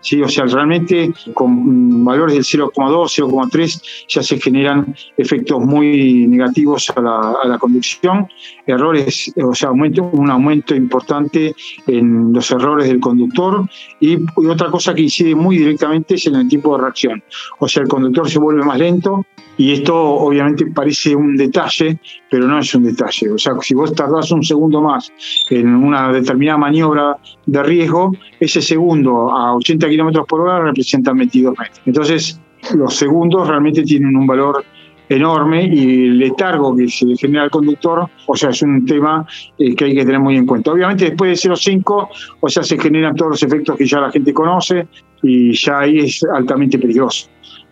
¿Sí? 0.00 0.22
O 0.22 0.28
sea, 0.28 0.46
realmente 0.46 1.12
con 1.34 2.04
valores 2.04 2.34
del 2.34 2.44
0,2, 2.44 2.72
0,3 2.72 4.06
ya 4.08 4.22
se 4.22 4.38
generan 4.38 4.94
efectos 5.16 5.60
muy 5.60 6.26
negativos 6.26 6.90
a 6.90 7.00
la, 7.00 7.34
a 7.42 7.48
la, 7.48 7.58
conducción, 7.58 8.28
errores, 8.66 9.32
o 9.42 9.54
sea, 9.54 9.68
aumento, 9.68 10.04
un 10.04 10.30
aumento 10.30 10.74
importante 10.74 11.54
en 11.86 12.32
los 12.32 12.50
errores 12.50 12.88
del 12.88 13.00
conductor 13.00 13.68
y, 14.00 14.14
y, 14.16 14.46
otra 14.46 14.70
cosa 14.70 14.94
que 14.94 15.02
incide 15.02 15.34
muy 15.34 15.58
directamente 15.58 16.14
es 16.14 16.26
en 16.26 16.36
el 16.36 16.48
tiempo 16.48 16.76
de 16.76 16.82
reacción. 16.82 17.22
O 17.58 17.68
sea, 17.68 17.82
el 17.82 17.88
conductor 17.88 18.28
se 18.28 18.38
vuelve 18.38 18.64
más 18.64 18.78
lento 18.78 19.26
y 19.60 19.72
esto 19.72 19.94
obviamente 19.94 20.64
parece 20.74 21.14
un 21.14 21.36
detalle, 21.36 22.00
pero 22.30 22.48
no 22.48 22.60
es 22.60 22.74
un 22.74 22.84
detalle. 22.84 23.30
O 23.30 23.36
sea, 23.36 23.52
si 23.60 23.74
vos 23.74 23.94
tardás 23.94 24.32
un 24.32 24.42
segundo 24.42 24.80
más 24.80 25.12
en 25.50 25.74
una 25.74 26.10
determinada 26.10 26.56
maniobra 26.56 27.18
de 27.44 27.62
riesgo, 27.62 28.10
ese 28.40 28.62
segundo 28.62 29.30
a 29.30 29.54
80 29.56 29.86
kilómetros 29.90 30.26
por 30.26 30.40
hora 30.40 30.64
representa 30.64 31.12
22 31.12 31.58
metros. 31.58 31.82
Entonces, 31.84 32.40
los 32.74 32.96
segundos 32.96 33.48
realmente 33.48 33.82
tienen 33.82 34.16
un 34.16 34.26
valor 34.26 34.64
enorme 35.10 35.66
y 35.66 36.06
el 36.06 36.18
letargo 36.20 36.74
que 36.74 36.88
se 36.88 37.14
genera 37.16 37.42
al 37.42 37.50
conductor, 37.50 38.08
o 38.28 38.36
sea, 38.36 38.50
es 38.50 38.62
un 38.62 38.86
tema 38.86 39.26
eh, 39.58 39.74
que 39.74 39.84
hay 39.84 39.94
que 39.94 40.06
tener 40.06 40.20
muy 40.20 40.38
en 40.38 40.46
cuenta. 40.46 40.72
Obviamente 40.72 41.04
después 41.04 41.42
de 41.42 41.50
0,5, 41.50 42.08
o 42.40 42.48
sea, 42.48 42.62
se 42.62 42.78
generan 42.78 43.14
todos 43.14 43.32
los 43.32 43.42
efectos 43.42 43.76
que 43.76 43.84
ya 43.84 44.00
la 44.00 44.10
gente 44.10 44.32
conoce 44.32 44.88
y 45.22 45.52
ya 45.52 45.80
ahí 45.80 45.98
es 45.98 46.24
altamente 46.32 46.78
peligroso. 46.78 47.28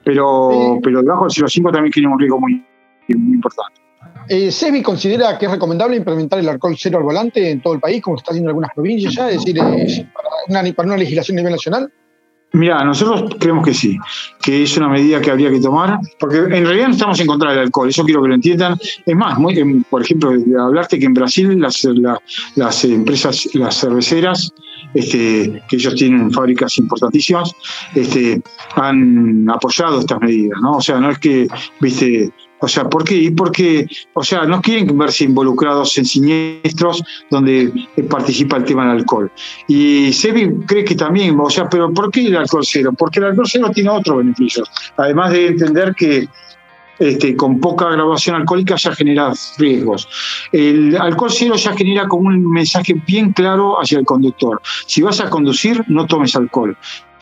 Pero, 0.09 0.49
sí. 0.51 0.81
pero 0.83 1.03
debajo 1.03 1.27
del 1.27 1.33
0,5 1.33 1.71
también 1.71 1.92
tiene 1.92 2.09
un 2.09 2.18
riesgo 2.18 2.40
muy, 2.40 2.64
muy 3.09 3.35
importante. 3.35 3.79
Eh, 4.27 4.51
¿SEBI 4.51 4.83
considera 4.83 5.37
que 5.37 5.44
es 5.44 5.53
recomendable 5.53 5.97
implementar 5.97 6.38
el 6.38 6.49
alcohol 6.49 6.75
cero 6.79 6.97
al 6.97 7.05
volante 7.05 7.51
en 7.51 7.61
todo 7.61 7.75
el 7.75 7.81
país, 7.81 8.01
como 8.01 8.16
se 8.16 8.23
está 8.23 8.31
haciendo 8.31 8.49
en 8.49 8.53
algunas 8.53 8.71
provincias 8.75 9.14
ya? 9.14 9.29
Es 9.29 9.44
decir, 9.44 9.59
eh, 9.59 10.09
para, 10.14 10.62
una, 10.62 10.73
para 10.75 10.87
una 10.88 10.97
legislación 10.97 11.37
a 11.37 11.40
nivel 11.40 11.53
nacional. 11.53 11.92
Mira, 12.52 12.82
nosotros 12.82 13.37
creemos 13.38 13.64
que 13.64 13.74
sí, 13.74 13.98
que 14.40 14.62
es 14.62 14.76
una 14.78 14.88
medida 14.88 15.20
que 15.20 15.30
habría 15.30 15.50
que 15.50 15.61
tomar, 15.61 15.98
porque 16.18 16.38
en 16.38 16.64
realidad 16.64 16.88
no 16.88 16.94
estamos 16.94 17.20
en 17.20 17.26
contra 17.26 17.50
del 17.50 17.61
alcohol, 17.61 17.90
eso 17.90 18.04
quiero 18.04 18.22
que 18.22 18.28
lo 18.28 18.34
entiendan. 18.34 18.78
Es 19.04 19.14
más, 19.14 19.38
por 19.90 20.02
ejemplo, 20.02 20.32
hablarte 20.58 20.98
que 20.98 21.04
en 21.04 21.14
Brasil 21.14 21.61
las, 21.61 21.84
la, 21.84 22.18
las 22.56 22.84
empresas, 22.84 23.48
las 23.52 23.78
cerveceras, 23.78 24.52
este, 24.94 25.62
que 25.68 25.76
ellos 25.76 25.94
tienen 25.94 26.32
fábricas 26.32 26.78
importantísimas, 26.78 27.52
este, 27.94 28.40
han 28.76 29.48
apoyado 29.50 30.00
estas 30.00 30.20
medidas, 30.20 30.58
¿no? 30.62 30.78
O 30.78 30.80
sea, 30.80 30.98
no 30.98 31.11
es 31.11 31.18
que, 31.18 31.46
viste, 31.80 32.32
o 32.61 32.68
sea, 32.68 32.88
¿por 32.88 33.05
qué? 33.05 33.33
Porque, 33.37 33.87
o 34.14 34.25
sea, 34.25 34.44
no 34.44 34.61
quieren 34.61 34.97
verse 34.99 35.25
involucrados 35.25 35.97
en 35.99 36.05
siniestros 36.05 37.03
donde 37.31 37.73
participa 38.11 38.57
el 38.57 38.64
tema 38.64 38.83
del 38.87 38.99
alcohol. 38.99 39.31
Y 39.68 40.12
Sebi 40.12 40.51
cree 40.66 40.85
que 40.85 40.94
también, 40.94 41.38
o 41.38 41.51
sea, 41.51 41.68
pero 41.68 41.92
¿por 41.92 42.11
qué 42.11 42.27
el 42.27 42.37
alcohol 42.37 42.64
cero? 42.64 42.92
Porque 42.97 43.21
el 43.21 43.27
alcohol 43.27 43.47
cero 43.49 43.71
tiene 43.73 43.90
otros 43.90 44.18
beneficios. 44.18 44.68
Además 44.97 45.33
de 45.33 45.47
entender 45.49 45.94
que 45.94 46.29
este, 46.99 47.37
con 47.37 47.61
poca 47.61 47.88
graduación 47.90 48.37
alcohólica 48.37 48.75
ya 48.75 48.92
genera 48.92 49.33
riesgos. 49.57 50.09
El 50.51 50.97
alcohol 50.97 51.31
cero 51.33 51.55
ya 51.55 51.73
genera 51.77 52.09
como 52.09 52.29
un 52.29 52.51
mensaje 52.51 52.94
bien 53.07 53.33
claro 53.33 53.81
hacia 53.81 54.01
el 54.01 54.05
conductor. 54.05 54.61
Si 54.87 55.03
vas 55.03 55.21
a 55.21 55.31
conducir, 55.31 55.85
no 55.87 56.07
tomes 56.07 56.35
alcohol. 56.35 56.77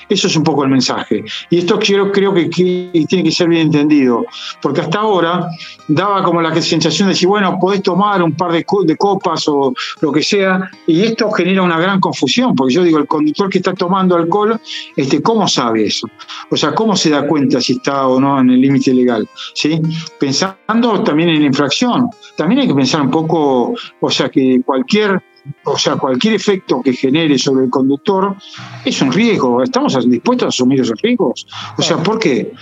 Eso 0.09 0.29
es 0.29 0.37
un 0.37 0.45
poco 0.45 0.65
el 0.65 0.71
mensaje. 0.71 1.25
Y 1.51 1.59
esto 1.59 1.79
quiero, 1.79 2.13
creo 2.13 2.33
que, 2.33 2.47
tiene 2.47 3.25
que 3.25 3.31
ser 3.31 3.49
bien 3.49 3.63
entendido, 3.63 4.25
porque 4.63 4.81
hasta 4.81 5.01
ahora 5.01 5.49
daba 5.89 6.23
como 6.23 6.41
la 6.41 6.55
sensación 6.61 7.09
de 7.09 7.15
decir, 7.15 7.29
bueno, 7.29 7.59
podés 7.61 7.83
tomar 7.83 8.23
un 8.23 8.33
par 8.33 8.53
de, 8.53 8.65
copas 8.65 9.49
o 9.49 9.75
lo 10.01 10.13
que 10.13 10.23
sea, 10.23 10.71
y 10.87 11.03
esto 11.03 11.31
genera 11.33 11.63
una 11.63 11.79
gran 11.79 12.01
confusión, 12.01 12.55
porque 12.55 12.75
yo 12.75 12.83
digo, 12.83 12.99
el 12.99 13.07
conductor 13.07 13.49
que 13.51 13.59
está 13.59 13.75
tomando 13.75 14.17
alcohol, 14.17 14.61
este, 14.97 15.21
¿cómo 15.23 15.49
sabe 15.49 15.87
eso? 15.87 16.07
O 16.51 16.57
sea, 16.57 16.75
¿cómo 16.75 16.97
se 16.97 17.11
da 17.11 17.27
cuenta 17.27 17.61
si 17.61 17.75
está 17.75 18.07
o 18.07 18.21
no 18.21 18.41
en 18.41 18.51
el 18.51 18.61
límite 18.61 18.95
legal? 18.95 19.29
¿Sí? 19.55 19.81
Pensando 20.19 21.03
también 21.03 21.31
en 21.31 21.41
la 21.41 21.47
infracción, 21.47 22.09
también 22.37 22.61
hay 22.61 22.69
que 22.69 22.75
pensar 22.75 23.01
un 23.03 23.11
poco, 23.11 23.75
o 24.01 24.11
sea, 24.11 24.29
que 24.29 24.61
cualquier 24.65 25.21
o 25.65 25.79
sea, 25.79 25.97
cualquier 25.97 26.35
efecto 26.35 26.81
que 26.83 26.93
genere 26.93 27.39
sobre 27.39 27.65
el 27.65 27.71
conductor 27.71 28.37
es 28.85 29.01
un 29.03 29.13
riesgo. 29.13 29.63
¿Estamos 29.63 30.09
dispuestos 30.09 30.47
a 30.47 30.49
asumir 30.49 30.81
esos 30.81 31.01
riesgos? 31.03 31.47
O 31.77 31.83
sea, 31.83 31.97
¿por 31.99 32.19
qué? 32.19 32.53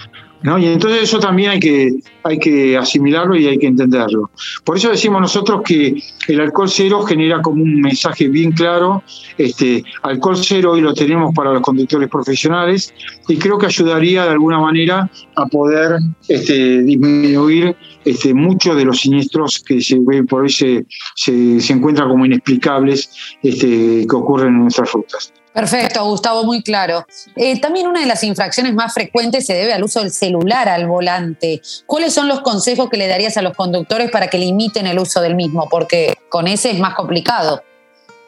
¿No? 0.43 0.59
Y 0.59 0.67
entonces 0.67 1.05
eso 1.05 1.19
también 1.19 1.53
hay 1.53 1.61
que, 1.61 1.95
hay 2.23 2.39
que 2.39 2.77
asimilarlo 2.77 3.35
y 3.35 3.47
hay 3.47 3.57
que 3.57 3.67
entenderlo. 3.67 4.31
Por 4.63 4.77
eso 4.77 4.91
decimos 4.91 5.23
nosotros 5.23 5.63
que 5.65 5.97
el 6.29 6.39
alcohol 6.39 6.69
cero 6.69 7.03
genera 7.03 7.41
como 7.41 7.63
un 7.63 7.81
mensaje 7.81 8.29
bien 8.29 8.53
claro. 8.53 9.03
Este, 9.39 9.83
alcohol 10.03 10.37
cero 10.37 10.73
hoy 10.73 10.83
lo 10.83 10.93
tenemos 10.93 11.35
para 11.35 11.51
los 11.51 11.63
conductores 11.63 12.11
profesionales 12.11 12.93
y 13.27 13.39
creo 13.39 13.57
que 13.57 13.67
ayudaría 13.67 14.25
de 14.25 14.33
alguna 14.33 14.59
manera 14.59 15.11
a 15.35 15.47
poder 15.47 15.99
este, 16.29 16.83
disminuir 16.83 17.75
este, 18.05 18.35
muchos 18.35 18.77
de 18.77 18.85
los 18.85 19.01
siniestros 19.01 19.63
que 19.65 19.81
se 19.81 20.01
por 20.29 20.43
hoy 20.43 20.51
se, 20.51 20.87
se, 21.15 21.73
encuentran 21.73 22.09
como 22.09 22.27
inexplicables 22.27 23.11
este, 23.43 24.07
que 24.09 24.17
ocurren 24.17 24.49
en 24.49 24.61
nuestras 24.63 24.93
rutas. 24.93 25.33
Perfecto, 25.53 26.05
Gustavo, 26.05 26.43
muy 26.43 26.63
claro. 26.63 27.07
Eh, 27.37 27.61
también 27.61 27.87
una 27.87 28.01
de 28.01 28.07
las 28.07 28.25
infracciones 28.25 28.75
más 28.75 28.93
frecuentes 28.93 29.47
se 29.47 29.55
debe 29.55 29.73
al 29.73 29.85
uso 29.85 30.01
del 30.01 30.11
celular 30.11 30.69
al 30.69 30.89
volante. 30.89 31.63
¿Cuáles 31.87 32.13
son 32.13 32.27
los 32.27 32.41
consejos 32.41 32.91
que 32.91 32.97
le 32.97 33.07
darías 33.07 33.37
a 33.37 33.43
los 33.43 33.55
conductores 33.57 34.11
para 34.11 34.27
que 34.27 34.39
limiten 34.39 34.89
el 34.89 34.99
uso 34.99 35.21
del 35.21 35.37
mismo? 35.37 35.69
Porque 35.71 36.15
con 36.29 36.49
ese 36.49 36.73
es 36.73 36.81
más 36.81 36.95
complicado. 36.95 37.63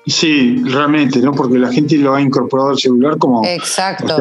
Sí, 0.07 0.63
realmente, 0.67 1.19
¿no? 1.19 1.33
Porque 1.33 1.59
la 1.59 1.73
gente 1.73 1.97
lo 1.97 2.15
ha 2.15 2.21
incorporado 2.21 2.71
al 2.71 2.79
celular 2.79 3.19
como 3.19 3.45
Exacto 3.45 4.17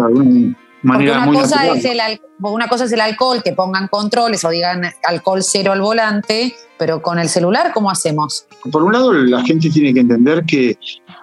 una, 0.85 1.25
cosa 1.25 1.67
es 1.73 1.85
el, 1.85 1.99
una 2.39 2.67
cosa 2.67 2.85
es 2.85 2.91
el 2.91 3.01
alcohol, 3.01 3.41
que 3.43 3.53
pongan 3.53 3.87
controles 3.87 4.43
o 4.45 4.49
digan 4.49 4.83
alcohol 5.03 5.41
cero 5.41 5.71
al 5.71 5.81
volante, 5.81 6.55
pero 6.77 7.01
con 7.01 7.19
el 7.19 7.29
celular, 7.29 7.71
¿cómo 7.73 7.89
hacemos? 7.89 8.45
Por 8.71 8.83
un 8.83 8.93
lado, 8.93 9.13
la 9.13 9.43
gente 9.43 9.69
tiene 9.69 9.93
que 9.93 10.01
entender 10.01 10.45
que, 10.45 10.77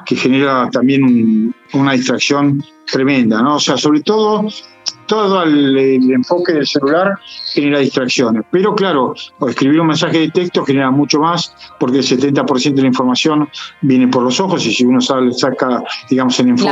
que 0.04 0.16
genera 0.16 0.68
también 0.70 1.54
una 1.74 1.92
distracción 1.92 2.62
tremenda, 2.90 3.40
¿no? 3.42 3.56
O 3.56 3.60
sea, 3.60 3.76
sobre 3.76 4.00
todo, 4.00 4.46
todo 5.06 5.42
el, 5.42 6.10
enfoque 6.10 6.52
del 6.54 6.66
celular 6.66 7.18
genera 7.52 7.80
distracciones. 7.80 8.44
Pero 8.50 8.74
claro, 8.74 9.14
escribir 9.48 9.80
un 9.80 9.88
mensaje 9.88 10.20
de 10.20 10.30
texto 10.30 10.64
genera 10.64 10.90
mucho 10.90 11.20
más, 11.20 11.54
porque 11.78 11.98
el 11.98 12.04
70% 12.04 12.74
de 12.74 12.82
la 12.82 12.88
información 12.88 13.48
viene 13.82 14.08
por 14.08 14.22
los 14.22 14.40
ojos, 14.40 14.64
y 14.66 14.72
si 14.72 14.84
uno 14.84 15.00
saca, 15.00 15.82
digamos, 16.08 16.38
el 16.40 16.48
enfoque 16.48 16.70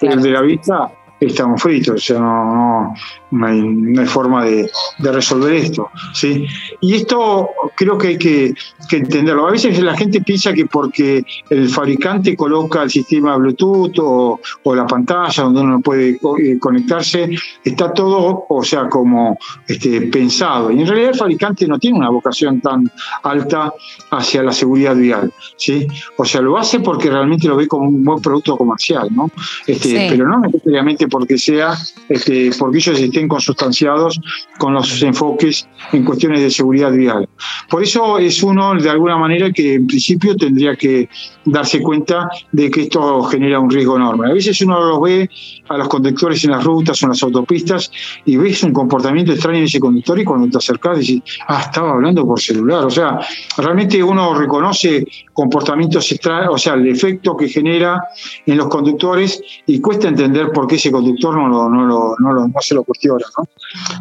de 0.00 0.30
la 0.30 0.42
vista, 0.42 0.92
estamos 1.20 1.62
fritos, 1.62 1.94
o 1.94 1.98
sea, 1.98 2.18
no, 2.18 2.44
no, 2.54 2.94
hay, 3.42 4.06
forma 4.06 4.44
de, 4.44 4.70
resolver 4.98 5.54
esto. 5.54 5.88
¿sí? 6.12 6.46
Y 6.80 6.94
esto 6.94 7.50
creo 7.76 7.98
que 7.98 8.08
hay 8.08 8.18
que, 8.18 8.54
entenderlo. 8.90 9.46
A 9.46 9.52
veces 9.52 9.80
la 9.80 9.96
gente 9.96 10.20
piensa 10.20 10.52
que 10.52 10.66
porque 10.66 11.24
el 11.48 11.68
fabricante 11.68 12.36
coloca 12.36 12.82
el 12.82 12.90
sistema 12.90 13.36
Bluetooth 13.36 13.98
o, 13.98 14.40
la 14.74 14.86
pantalla 14.86 15.44
donde 15.44 15.60
uno 15.60 15.80
puede 15.80 16.10
eh, 16.10 16.58
conectarse, 16.58 17.28
está 17.64 17.92
todo, 17.92 18.46
o 18.48 18.62
sea, 18.62 18.88
como 18.88 19.36
este, 19.66 20.02
pensado. 20.02 20.70
Y 20.70 20.80
en 20.80 20.86
realidad 20.86 21.10
el 21.10 21.18
fabricante 21.18 21.66
no 21.66 21.78
tiene 21.78 21.98
una 21.98 22.10
vocación 22.10 22.60
tan 22.60 22.90
alta 23.22 23.72
hacia 24.10 24.42
la 24.42 24.52
seguridad 24.52 24.96
vial. 24.96 25.32
¿sí? 25.56 25.86
O 26.16 26.24
sea, 26.24 26.40
lo 26.40 26.58
hace 26.58 26.80
porque 26.80 27.10
realmente 27.10 27.48
lo 27.48 27.56
ve 27.56 27.66
como 27.66 27.88
un 27.88 28.04
buen 28.04 28.20
producto 28.20 28.56
comercial, 28.56 29.08
¿no? 29.10 29.30
Este, 29.66 30.08
Pero 30.10 30.26
no 30.28 30.40
necesariamente 30.40 31.08
porque 31.08 31.38
sea, 31.38 31.74
este, 32.08 32.50
porque 32.58 32.78
ellos 32.78 32.98
estén 32.98 33.19
consustanciados 33.28 34.20
con 34.58 34.74
los 34.74 35.02
enfoques 35.02 35.68
en 35.92 36.04
cuestiones 36.04 36.40
de 36.40 36.50
seguridad 36.50 36.92
vial. 36.92 37.28
Por 37.68 37.82
eso 37.82 38.18
es 38.18 38.42
uno, 38.42 38.74
de 38.74 38.90
alguna 38.90 39.16
manera, 39.16 39.50
que 39.52 39.74
en 39.74 39.86
principio 39.86 40.36
tendría 40.36 40.76
que 40.76 41.08
darse 41.44 41.80
cuenta 41.80 42.28
de 42.52 42.70
que 42.70 42.82
esto 42.82 43.22
genera 43.24 43.58
un 43.58 43.70
riesgo 43.70 43.96
enorme. 43.96 44.30
A 44.30 44.34
veces 44.34 44.60
uno 44.62 44.80
lo 44.80 45.00
ve 45.00 45.28
a 45.68 45.76
los 45.76 45.88
conductores 45.88 46.44
en 46.44 46.50
las 46.50 46.64
rutas 46.64 47.02
o 47.02 47.06
en 47.06 47.10
las 47.10 47.22
autopistas 47.22 47.90
y 48.24 48.36
ves 48.36 48.62
un 48.62 48.72
comportamiento 48.72 49.32
extraño 49.32 49.58
en 49.58 49.64
ese 49.64 49.80
conductor 49.80 50.18
y 50.18 50.24
cuando 50.24 50.48
te 50.48 50.58
acercas 50.58 50.98
decís, 50.98 51.22
ah, 51.48 51.62
estaba 51.64 51.92
hablando 51.92 52.26
por 52.26 52.40
celular. 52.40 52.84
O 52.84 52.90
sea, 52.90 53.20
realmente 53.56 54.02
uno 54.02 54.34
reconoce 54.34 55.04
comportamientos 55.32 56.10
extraños, 56.12 56.54
o 56.54 56.58
sea, 56.58 56.74
el 56.74 56.88
efecto 56.88 57.36
que 57.36 57.48
genera 57.48 58.02
en 58.46 58.56
los 58.56 58.68
conductores 58.68 59.42
y 59.66 59.80
cuesta 59.80 60.08
entender 60.08 60.52
por 60.52 60.66
qué 60.66 60.76
ese 60.76 60.90
conductor 60.90 61.34
no, 61.34 61.48
lo, 61.48 61.68
no, 61.68 61.86
lo, 61.86 62.14
no, 62.18 62.32
lo, 62.32 62.48
no 62.48 62.60
se 62.60 62.74
lo 62.74 62.84
cuestiona. 62.84 63.09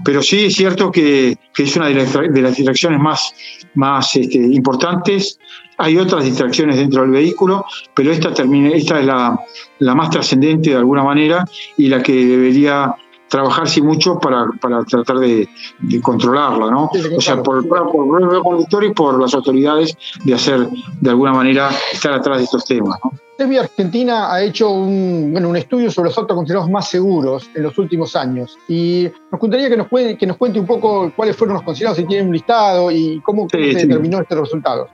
Pero 0.03 0.21
sí 0.21 0.45
es 0.45 0.55
cierto 0.55 0.91
que, 0.91 1.37
es 1.57 1.75
una 1.75 1.87
de 1.87 2.41
las, 2.41 2.55
distracciones 2.55 2.99
más, 2.99 3.33
más 3.75 4.15
este, 4.15 4.37
importantes. 4.37 5.39
Hay 5.77 5.97
otras 5.97 6.25
distracciones 6.25 6.77
dentro 6.77 7.01
del 7.01 7.11
vehículo, 7.11 7.65
pero 7.95 8.11
esta, 8.11 8.33
termina, 8.33 8.69
esta 8.69 8.99
es 8.99 9.05
la, 9.05 9.39
la 9.79 9.95
más 9.95 10.09
trascendente 10.09 10.71
de 10.71 10.77
alguna 10.77 11.03
manera 11.03 11.45
y 11.77 11.87
la 11.87 12.03
que 12.03 12.13
debería 12.25 12.95
trabajarse 13.29 13.81
mucho 13.81 14.19
para, 14.19 14.47
para 14.59 14.83
tratar 14.83 15.19
de, 15.19 15.47
de, 15.79 16.01
controlarla, 16.01 16.71
¿no? 16.71 16.89
O 17.15 17.21
sea, 17.21 17.41
por, 17.41 17.67
por, 17.67 18.33
el 18.33 18.41
conductor 18.41 18.83
y 18.83 18.93
por 18.93 19.21
las 19.21 19.33
autoridades 19.33 19.97
de 20.23 20.33
hacer, 20.33 20.67
de 20.99 21.09
alguna 21.09 21.33
manera, 21.33 21.69
estar 21.93 22.13
atrás 22.13 22.39
de 22.39 22.43
estos 22.45 22.65
temas, 22.65 22.99
¿no? 23.03 23.11
Argentina 23.59 24.33
ha 24.33 24.43
hecho 24.43 24.69
un, 24.69 25.29
bueno, 25.31 25.49
un 25.49 25.55
estudio 25.55 25.89
sobre 25.89 26.09
los 26.09 26.17
autos 26.17 26.35
considerados 26.35 26.69
más 26.69 26.89
seguros 26.89 27.49
en 27.55 27.63
los 27.63 27.77
últimos 27.77 28.15
años 28.15 28.57
y 28.67 29.09
nos 29.31 29.39
gustaría 29.39 29.69
que 29.69 29.77
nos, 29.77 29.87
que 29.87 30.27
nos 30.27 30.35
cuente 30.35 30.59
un 30.59 30.65
poco 30.65 31.11
cuáles 31.15 31.37
fueron 31.37 31.53
los 31.53 31.63
considerados, 31.63 31.97
si 31.97 32.05
tienen 32.05 32.27
un 32.27 32.33
listado 32.33 32.91
y 32.91 33.21
cómo 33.21 33.47
se 33.49 33.57
determinó 33.57 34.19
estos 34.19 34.39
resultados. 34.39 34.89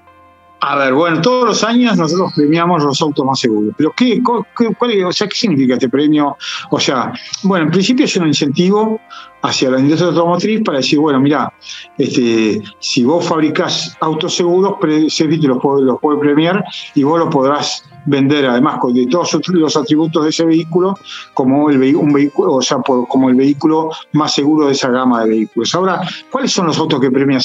A 0.68 0.76
ver, 0.78 0.96
bueno, 0.96 1.22
todos 1.22 1.46
los 1.46 1.64
años 1.64 1.96
nosotros 1.96 2.34
premiamos 2.36 2.84
los 2.84 3.00
autos 3.00 3.24
más 3.24 3.40
seguros. 3.40 3.76
Pero 3.78 3.94
¿qué, 3.96 4.20
¿qué 4.58 5.30
significa 5.32 5.76
este 5.76 5.90
premio? 5.90 6.36
O 6.72 6.80
sea, 6.80 7.14
bueno, 7.44 7.66
en 7.66 7.72
principio 7.72 8.06
es 8.06 8.18
un 8.18 8.26
incentivo 8.28 9.00
hacia 9.44 9.70
la 9.70 9.80
industria 9.80 10.10
automotriz 10.10 10.64
para 10.64 10.80
decir, 10.80 10.98
bueno, 10.98 11.20
mira, 11.20 11.54
este, 12.00 12.64
si 12.80 13.04
vos 13.04 13.28
fabricás 13.28 13.96
autos 14.02 14.36
seguros, 14.36 14.78
Servit 15.10 15.44
los 15.44 15.60
los 15.82 16.00
puede 16.00 16.18
premiar 16.18 16.66
y 16.96 17.04
vos 17.04 17.20
lo 17.20 17.30
podrás 17.30 17.84
vender 18.08 18.48
además 18.48 18.80
de 18.92 19.06
todos 19.06 19.40
los 19.50 19.78
atributos 19.78 20.24
de 20.24 20.30
ese 20.30 20.46
vehículo 20.46 20.98
como 21.36 21.70
el, 21.70 21.78
vehículo, 21.78 22.54
o 22.54 22.62
sea, 22.62 22.80
como 22.80 23.30
el 23.30 23.36
vehículo 23.36 23.92
más 24.14 24.34
seguro 24.34 24.66
de 24.66 24.74
esa 24.74 24.90
gama 24.90 25.24
de 25.24 25.30
vehículos. 25.30 25.76
Ahora, 25.76 26.02
¿cuáles 26.32 26.52
son 26.52 26.66
los 26.66 26.80
autos 26.80 27.00
que 27.00 27.12
premia 27.12 27.40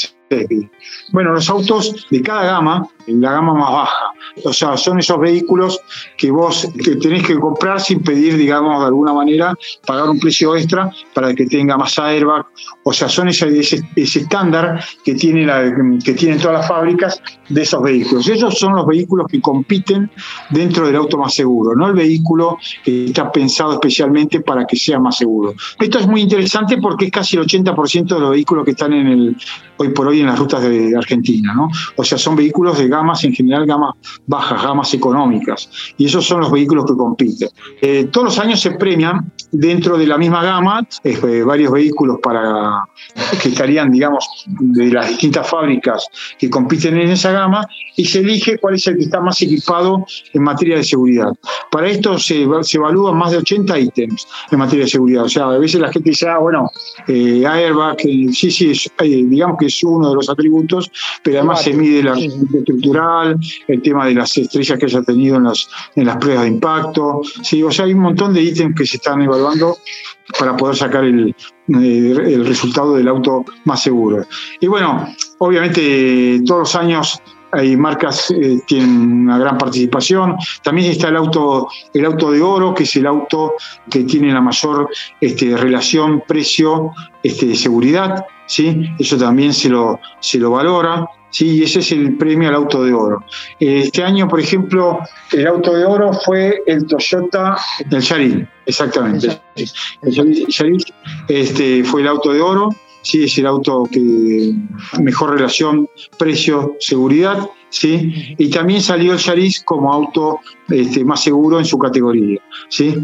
bueno, 1.13 1.33
los 1.33 1.51
autos 1.51 2.07
de 2.09 2.23
cada 2.23 2.45
gama, 2.45 2.87
en 3.07 3.21
la 3.21 3.33
gama 3.33 3.55
más 3.55 3.73
baja. 3.73 4.05
O 4.45 4.53
sea, 4.53 4.77
son 4.77 4.99
esos 4.99 5.19
vehículos 5.19 5.81
que 6.17 6.31
vos 6.31 6.69
que 6.85 6.97
tenés 6.97 7.27
que 7.27 7.39
comprar 7.39 7.81
sin 7.81 8.03
pedir, 8.03 8.37
digamos, 8.37 8.81
de 8.81 8.87
alguna 8.87 9.13
manera, 9.13 9.55
pagar 9.87 10.09
un 10.09 10.21
precio 10.21 10.57
extra 10.57 10.91
para 11.15 11.35
que 11.35 11.47
tenga 11.47 11.77
más 11.77 11.99
airbag. 11.99 12.47
O 12.85 12.93
sea, 12.93 13.09
son 13.09 13.29
ese, 13.29 13.59
ese, 13.59 13.83
estándar 13.97 14.83
que, 15.05 15.15
tiene 15.15 15.47
la, 15.47 15.73
que 16.05 16.15
tienen 16.15 16.39
todas 16.39 16.59
las 16.59 16.69
fábricas 16.69 17.21
de 17.49 17.63
esos 17.63 17.83
vehículos. 17.83 18.29
Esos 18.29 18.59
son 18.59 18.75
los 18.75 18.87
vehículos 18.87 19.27
que 19.29 19.41
compiten 19.41 20.11
dentro 20.51 20.87
del 20.87 20.97
auto 20.97 21.19
más 21.19 21.35
seguro, 21.35 21.75
no 21.75 21.89
el 21.89 21.95
vehículo 21.95 22.59
que 22.85 23.07
está 23.07 23.31
pensado 23.31 23.73
especialmente 23.73 24.41
para 24.41 24.67
que 24.67 24.77
sea 24.77 24.99
más 24.99 25.19
seguro. 25.19 25.55
Esto 25.79 25.99
es 25.99 26.07
muy 26.07 26.23
interesante 26.23 26.79
porque 26.79 27.07
es 27.07 27.11
casi 27.11 27.37
el 27.37 27.45
80% 27.45 28.15
de 28.15 28.21
los 28.21 28.31
vehículos 28.31 28.65
que 28.65 28.73
están 28.73 28.93
en 28.93 29.07
el 29.07 29.37
hoy 29.77 29.89
por 29.91 30.09
hoy 30.09 30.21
en 30.21 30.27
las 30.27 30.39
rutas 30.39 30.63
de 30.63 30.95
Argentina, 30.95 31.55
¿no? 31.55 31.71
O 31.97 32.05
sea, 32.05 32.19
son 32.19 32.37
vehículos 32.37 32.79
de 32.79 32.89
gamas, 32.91 33.25
en 33.25 33.33
general 33.33 33.67
gamas 33.67 33.95
bajas, 34.27 34.63
gamas 34.63 34.93
económicas. 34.95 35.71
Y 35.97 36.07
esos 36.07 36.27
son 36.27 36.41
los 36.41 36.51
vehículos 36.51 36.85
que 36.87 36.95
compiten. 36.95 37.49
Eh, 37.81 38.09
todos 38.11 38.27
los 38.27 38.39
años 38.39 38.61
se 38.61 38.73
premian 38.73 39.33
dentro 39.53 39.97
de 39.97 40.07
la 40.07 40.19
misma 40.19 40.43
gama 40.45 40.87
eh, 41.05 41.43
varios 41.45 41.73
vehículos 41.73 42.19
para 42.23 42.85
que 43.43 43.49
estarían, 43.49 43.91
digamos, 43.91 44.47
de 44.47 44.93
las 44.93 45.09
distintas 45.09 45.49
fábricas 45.49 46.07
que 46.39 46.51
compiten 46.51 46.97
en 46.99 47.11
esa 47.11 47.33
gama 47.33 47.67
y 47.97 48.05
se 48.05 48.21
elige 48.21 48.59
cuál 48.59 48.75
es 48.75 48.87
el 48.87 48.97
que 48.97 49.05
está 49.05 49.21
más 49.21 49.41
equipado 49.43 50.05
en 50.33 50.43
materia 50.43 50.77
de 50.77 50.85
seguridad. 50.85 51.33
Para 51.71 51.89
esto 51.89 52.19
se, 52.19 52.47
se 52.63 52.77
evalúan 52.77 53.17
más 53.17 53.33
de 53.33 53.39
80 53.39 53.79
ítems 53.79 54.27
en 54.51 54.59
materia 54.59 54.85
de 54.85 54.91
seguridad. 54.91 55.25
O 55.25 55.29
sea, 55.29 55.51
a 55.51 55.59
veces 55.59 55.81
la 55.81 55.93
gente 55.93 56.11
dice, 56.11 56.29
ah, 56.29 56.39
bueno, 56.39 56.71
eh, 57.09 57.45
airbag, 57.47 57.99
sí, 58.01 58.51
sí, 58.51 58.73
eh, 59.01 59.25
digamos 59.27 59.57
que 59.59 59.67
es 59.67 59.83
uno 59.85 60.11
de 60.11 60.15
los 60.15 60.29
atributos, 60.29 60.91
pero 61.23 61.39
además 61.39 61.63
se 61.63 61.73
mide 61.73 62.03
la 62.03 62.15
estructural, 62.81 63.39
el 63.69 63.83
tema 63.83 64.07
de 64.07 64.15
las 64.15 64.37
estrellas 64.37 64.79
que 64.79 64.87
haya 64.87 65.03
tenido 65.03 65.37
en 65.37 65.45
las, 65.45 65.69
en 65.95 66.07
las 66.07 66.17
pruebas 66.17 66.45
de 66.45 66.49
impacto. 66.49 67.21
Sí, 67.43 67.63
o 67.63 67.71
sea, 67.71 67.85
hay 67.85 67.93
un 67.93 68.01
montón 68.01 68.35
de 68.35 68.43
ítems 68.43 68.75
que 68.77 68.87
se 68.87 68.97
están 68.97 69.23
evaluando 69.23 69.77
para 70.39 70.57
poder 70.57 70.77
sacar 70.77 71.05
el, 71.05 71.29
eh, 71.29 72.15
el 72.17 72.47
resultado 72.47 72.95
del 72.95 73.09
auto 73.09 73.45
más 73.65 73.83
seguro. 73.83 74.25
Y 74.61 74.67
bueno, 74.67 75.07
obviamente 75.39 76.41
todos 76.47 76.61
los 76.61 76.75
años 76.75 77.21
hay 77.53 77.77
marcas 77.77 78.31
eh, 78.31 78.61
tienen 78.67 79.23
una 79.23 79.39
gran 79.39 79.59
participación. 79.59 80.37
También 80.63 80.91
está 80.91 81.09
el 81.09 81.17
auto, 81.17 81.69
el 81.93 82.05
auto 82.05 82.31
de 82.31 82.41
oro, 82.41 82.75
que 82.75 82.85
es 82.85 82.97
el 82.97 83.07
auto 83.07 83.55
que 83.91 84.05
tiene 84.05 84.33
la 84.33 84.41
mayor 84.41 84.89
este, 85.21 85.57
relación 85.57 86.23
precio 86.27 86.93
este, 87.23 87.55
seguridad. 87.55 88.25
¿sí? 88.47 88.91
Eso 88.99 89.17
también 89.17 89.53
se 89.53 89.69
lo, 89.69 90.01
se 90.21 90.39
lo 90.39 90.53
valora. 90.53 91.07
Sí, 91.33 91.59
y 91.59 91.63
ese 91.63 91.79
es 91.79 91.93
el 91.93 92.17
premio 92.17 92.49
al 92.49 92.57
auto 92.57 92.83
de 92.83 92.93
oro. 92.93 93.25
Este 93.61 94.03
año, 94.03 94.27
por 94.27 94.41
ejemplo, 94.41 94.99
el 95.31 95.47
auto 95.47 95.75
de 95.75 95.85
oro 95.85 96.13
fue 96.13 96.61
el 96.67 96.85
Toyota, 96.87 97.57
el 97.89 98.01
Yaris, 98.01 98.49
exactamente. 98.67 99.41
El 99.55 100.49
Yaris 100.49 100.85
este, 101.29 101.85
fue 101.85 102.01
el 102.01 102.09
auto 102.09 102.33
de 102.33 102.41
oro 102.41 102.71
sí 103.03 103.25
es 103.25 103.39
el 103.39 103.47
auto 103.47 103.89
que 103.91 104.53
mejor 105.01 105.33
relación 105.33 105.89
precio-seguridad, 106.19 107.49
¿sí? 107.71 108.35
Y 108.39 108.51
también 108.51 108.83
salió 108.83 109.13
el 109.13 109.19
Yaris 109.19 109.63
como 109.63 109.93
auto 109.93 110.41
este, 110.69 111.05
más 111.05 111.23
seguro 111.23 111.59
en 111.59 111.65
su 111.65 111.79
categoría, 111.79 112.41
¿sí? 112.69 112.95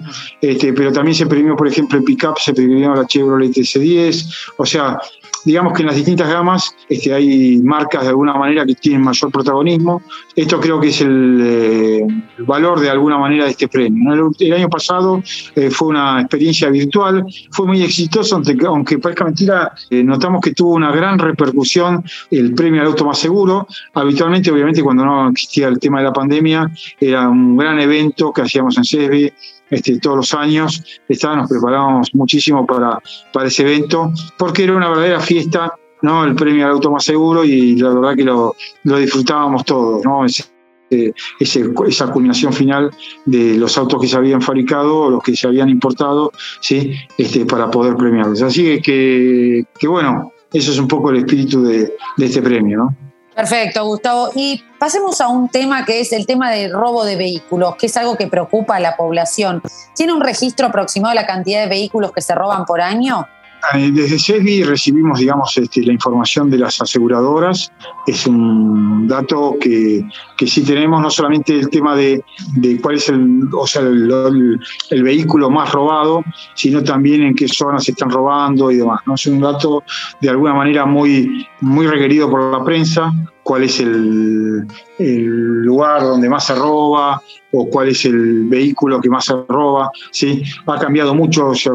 Este, 0.40 0.72
pero 0.72 0.92
también 0.92 1.14
se 1.14 1.26
premió, 1.26 1.56
por 1.56 1.68
ejemplo, 1.68 1.98
el 1.98 2.04
pickup, 2.04 2.38
se 2.38 2.52
premió 2.52 2.94
la 2.94 3.06
Chevrolet 3.06 3.52
S10, 3.52 4.52
o 4.58 4.66
sea, 4.66 4.98
digamos 5.46 5.72
que 5.74 5.82
en 5.82 5.86
las 5.86 5.96
distintas 5.96 6.28
gamas 6.28 6.74
este, 6.88 7.14
hay 7.14 7.58
marcas 7.62 8.02
de 8.02 8.08
alguna 8.08 8.34
manera 8.34 8.66
que 8.66 8.74
tienen 8.74 9.02
mayor 9.02 9.30
protagonismo. 9.30 10.02
Esto 10.34 10.60
creo 10.60 10.80
que 10.80 10.88
es 10.88 11.00
el, 11.00 11.40
eh, 11.40 12.06
valor 12.38 12.80
de 12.80 12.90
alguna 12.90 13.16
manera 13.16 13.44
de 13.44 13.52
este 13.52 13.68
premio. 13.68 14.32
El, 14.40 14.52
año 14.52 14.68
pasado 14.68 15.22
eh, 15.54 15.70
fue 15.70 15.88
una 15.88 16.20
experiencia 16.20 16.68
virtual, 16.68 17.24
fue 17.52 17.66
muy 17.66 17.80
exitoso, 17.82 18.34
aunque, 18.34 18.56
aunque 18.66 18.98
parezca 18.98 19.24
mentira, 19.24 19.72
eh, 19.88 20.02
notamos 20.02 20.40
que 20.40 20.52
tuvo 20.52 20.74
una 20.74 20.90
gran 20.90 21.16
repercusión 21.18 22.04
el 22.32 22.52
premio 22.52 22.80
al 22.80 22.88
auto 22.88 23.04
más 23.04 23.18
seguro. 23.18 23.68
Habitualmente, 23.94 24.50
obviamente, 24.50 24.82
cuando 24.82 25.04
no 25.04 25.28
existía 25.30 25.68
el 25.68 25.78
tema 25.78 25.98
de 25.98 26.04
la 26.06 26.12
pandemia, 26.12 26.68
era 26.98 27.28
un 27.28 27.56
gran 27.56 27.78
evento 27.78 28.32
que 28.32 28.42
hacíamos 28.42 28.76
en 28.78 28.84
CESBI 28.84 29.32
este, 29.70 29.98
todos 29.98 30.16
los 30.16 30.34
años. 30.34 30.82
nos 31.08 31.48
preparábamos 31.48 32.14
muchísimo 32.14 32.66
para, 32.66 32.98
para 33.32 33.48
ese 33.48 33.62
evento, 33.62 34.12
porque 34.38 34.64
era 34.64 34.76
una 34.76 34.88
verdadera 34.88 35.20
fiesta, 35.20 35.72
¿no? 36.02 36.24
El 36.24 36.34
premio 36.34 36.66
al 36.66 36.72
auto 36.72 36.90
más 36.90 37.04
seguro 37.04 37.44
y 37.44 37.76
la 37.76 37.90
verdad 37.90 38.14
que 38.14 38.24
lo, 38.24 38.54
lo 38.84 38.98
disfrutábamos 38.98 39.64
todos, 39.64 40.04
¿no? 40.04 40.24
Eh, 40.88 41.12
esa 41.40 42.12
culminación 42.12 42.52
final 42.52 42.92
de 43.24 43.56
los 43.56 43.76
autos 43.76 44.00
que 44.00 44.06
se 44.06 44.16
habían 44.16 44.40
fabricado 44.40 45.00
o 45.00 45.10
los 45.10 45.22
que 45.22 45.34
se 45.34 45.48
habían 45.48 45.68
importado, 45.68 46.32
¿sí? 46.60 46.92
Este, 47.18 47.44
para 47.44 47.70
poder 47.70 47.96
premiarlos. 47.96 48.40
Así 48.42 48.80
que, 48.80 49.64
que, 49.78 49.88
bueno, 49.88 50.32
eso 50.52 50.70
es 50.70 50.78
un 50.78 50.86
poco 50.86 51.10
el 51.10 51.16
espíritu 51.16 51.62
de, 51.64 51.92
de 52.16 52.26
este 52.26 52.40
premio, 52.40 52.78
¿no? 52.78 53.05
Perfecto, 53.36 53.84
Gustavo. 53.84 54.30
Y 54.34 54.64
pasemos 54.78 55.20
a 55.20 55.28
un 55.28 55.50
tema 55.50 55.84
que 55.84 56.00
es 56.00 56.10
el 56.14 56.24
tema 56.24 56.50
del 56.50 56.72
robo 56.72 57.04
de 57.04 57.16
vehículos, 57.16 57.76
que 57.76 57.84
es 57.84 57.96
algo 57.98 58.16
que 58.16 58.28
preocupa 58.28 58.76
a 58.76 58.80
la 58.80 58.96
población. 58.96 59.62
¿Tiene 59.94 60.14
un 60.14 60.22
registro 60.22 60.68
aproximado 60.68 61.10
de 61.10 61.20
la 61.20 61.26
cantidad 61.26 61.60
de 61.60 61.66
vehículos 61.66 62.12
que 62.12 62.22
se 62.22 62.34
roban 62.34 62.64
por 62.64 62.80
año? 62.80 63.28
Eh, 63.74 63.90
desde 63.92 64.18
CESBI 64.18 64.62
recibimos, 64.62 65.18
digamos, 65.18 65.56
este, 65.58 65.82
la 65.82 65.92
información 65.92 66.48
de 66.50 66.58
las 66.58 66.80
aseguradoras. 66.80 67.72
Es 68.06 68.26
un 68.26 69.08
dato 69.08 69.56
que, 69.60 70.06
que 70.36 70.46
sí 70.46 70.62
tenemos, 70.62 71.00
no 71.02 71.10
solamente 71.10 71.52
el 71.54 71.68
tema 71.68 71.96
de, 71.96 72.22
cuál 72.80 72.96
es 72.96 73.08
el, 73.08 73.40
o 73.52 73.66
sea, 73.66 73.82
el, 73.82 75.02
vehículo 75.02 75.50
más 75.50 75.72
robado, 75.72 76.22
sino 76.54 76.82
también 76.82 77.22
en 77.22 77.34
qué 77.34 77.48
zonas 77.48 77.84
se 77.84 77.92
están 77.92 78.10
robando 78.10 78.70
y 78.70 78.76
demás. 78.76 79.00
¿no? 79.06 79.14
Es 79.14 79.26
un 79.26 79.40
dato 79.40 79.82
de 80.20 80.30
alguna 80.30 80.54
manera 80.54 80.86
muy, 80.86 81.46
muy 81.60 81.86
requerido 81.86 82.30
por 82.30 82.52
la 82.52 82.64
prensa, 82.64 83.12
cuál 83.42 83.64
es 83.64 83.80
el, 83.80 84.66
el, 84.98 85.62
lugar 85.62 86.02
donde 86.02 86.28
más 86.28 86.46
se 86.46 86.54
roba 86.54 87.20
o 87.52 87.68
cuál 87.68 87.88
es 87.88 88.04
el 88.04 88.44
vehículo 88.44 89.00
que 89.00 89.08
más 89.08 89.24
se 89.24 89.34
roba. 89.48 89.90
¿sí? 90.10 90.42
Ha 90.66 90.78
cambiado 90.78 91.14
mucho 91.14 91.48
o 91.48 91.54
sea, 91.54 91.72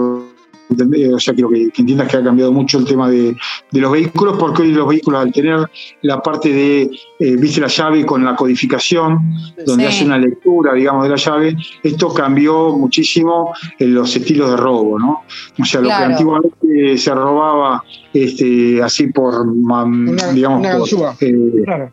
quiero 0.76 1.50
que, 1.50 1.70
entiendas 1.78 2.08
que 2.08 2.18
ha 2.18 2.24
cambiado 2.24 2.52
mucho 2.52 2.80
el 2.80 2.86
tema 2.86 3.10
de, 3.10 3.36
los 3.72 3.92
vehículos, 3.92 4.38
porque 4.40 4.64
hoy 4.64 4.72
los 4.72 4.88
vehículos, 4.88 5.22
al 5.22 5.32
tener 5.32 5.70
la 6.02 6.22
parte 6.22 6.50
de, 6.50 6.90
eh, 7.20 7.36
viste 7.38 7.62
la 7.62 7.68
llave 7.68 8.06
con 8.06 8.24
la 8.24 8.36
codificación, 8.36 9.20
donde 9.66 9.88
hace 9.88 10.06
una 10.06 10.18
lectura, 10.18 10.74
digamos, 10.74 11.04
de 11.04 11.10
la 11.10 11.16
llave, 11.16 11.56
esto 11.84 12.14
cambió 12.14 12.76
muchísimo 12.78 13.54
en 13.80 13.94
los 13.94 14.16
estilos 14.16 14.52
de 14.52 14.58
robo, 14.58 15.00
¿no? 15.00 15.24
O 15.60 15.66
sea, 15.66 15.82
lo 15.82 15.88
que 15.88 15.94
antiguamente 15.94 16.98
se 16.98 17.14
robaba 17.14 17.84
este, 18.14 18.82
así 18.82 19.08
por, 19.08 19.34
digamos, 20.34 20.94
eh, 21.22 21.36
claro. 21.64 21.92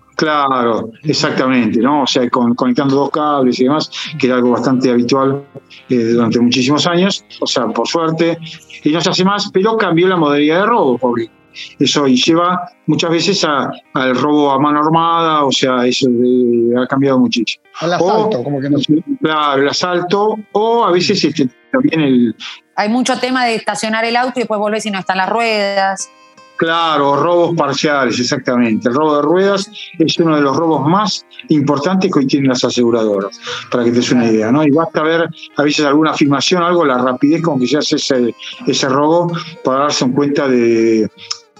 Exactamente, 1.02 1.80
¿no? 1.80 2.02
O 2.02 2.06
sea, 2.06 2.28
conectando 2.30 2.96
dos 2.96 3.10
cables 3.10 3.60
y 3.60 3.64
demás, 3.64 3.90
que 4.18 4.26
era 4.26 4.36
algo 4.36 4.50
bastante 4.50 4.90
habitual 4.90 5.44
eh, 5.88 5.96
durante 5.96 6.40
muchísimos 6.40 6.86
años, 6.86 7.24
o 7.40 7.46
sea, 7.46 7.68
por 7.68 7.86
suerte, 7.86 8.38
y 8.84 8.90
no 8.90 9.00
se 9.00 9.10
hace 9.10 9.24
más, 9.24 9.50
pero 9.52 9.76
cambió 9.76 10.08
la 10.08 10.16
modalidad 10.16 10.60
de 10.60 10.66
robo, 10.66 10.98
porque 10.98 11.30
eso 11.78 12.06
y 12.06 12.16
lleva 12.16 12.70
muchas 12.86 13.10
veces 13.10 13.44
al 13.44 14.16
robo 14.16 14.50
a 14.50 14.58
mano 14.58 14.80
armada, 14.80 15.44
o 15.44 15.52
sea, 15.52 15.86
eso 15.86 16.08
eh, 16.08 16.74
ha 16.80 16.86
cambiado 16.86 17.18
muchísimo. 17.18 17.62
Al 17.80 17.94
asalto, 17.94 18.42
como 18.42 18.60
que 18.60 18.70
no 18.70 18.78
Claro, 19.20 19.62
el 19.62 19.68
asalto, 19.68 20.36
o 20.52 20.84
a 20.84 20.90
veces 20.90 21.22
este, 21.24 21.48
también 21.72 22.00
el... 22.00 22.36
Hay 22.76 22.88
mucho 22.88 23.18
tema 23.18 23.44
de 23.44 23.56
estacionar 23.56 24.04
el 24.04 24.16
auto 24.16 24.34
y 24.36 24.40
después 24.40 24.60
volver 24.60 24.80
si 24.80 24.90
no 24.90 24.98
están 24.98 25.16
las 25.16 25.28
ruedas. 25.28 26.08
Claro, 26.58 27.14
robos 27.14 27.56
parciales, 27.56 28.18
exactamente. 28.18 28.88
El 28.88 28.94
robo 28.96 29.16
de 29.16 29.22
ruedas 29.22 29.70
es 29.96 30.18
uno 30.18 30.34
de 30.34 30.42
los 30.42 30.56
robos 30.56 30.88
más 30.88 31.24
importantes 31.50 32.10
que 32.12 32.18
hoy 32.18 32.26
tienen 32.26 32.48
las 32.48 32.64
aseguradoras, 32.64 33.38
para 33.70 33.84
que 33.84 33.92
te 33.92 33.98
des 33.98 34.10
una 34.10 34.26
idea, 34.26 34.50
¿no? 34.50 34.64
Y 34.64 34.70
basta 34.72 35.02
ver 35.02 35.28
a 35.56 35.62
veces 35.62 35.86
alguna 35.86 36.10
afirmación, 36.10 36.64
algo, 36.64 36.84
la 36.84 36.98
rapidez 36.98 37.42
con 37.42 37.60
que 37.60 37.68
se 37.68 37.78
hace 37.78 37.94
ese, 37.94 38.34
ese 38.66 38.88
robo 38.88 39.32
para 39.62 39.82
darse 39.82 40.10
cuenta 40.10 40.48
de, 40.48 41.08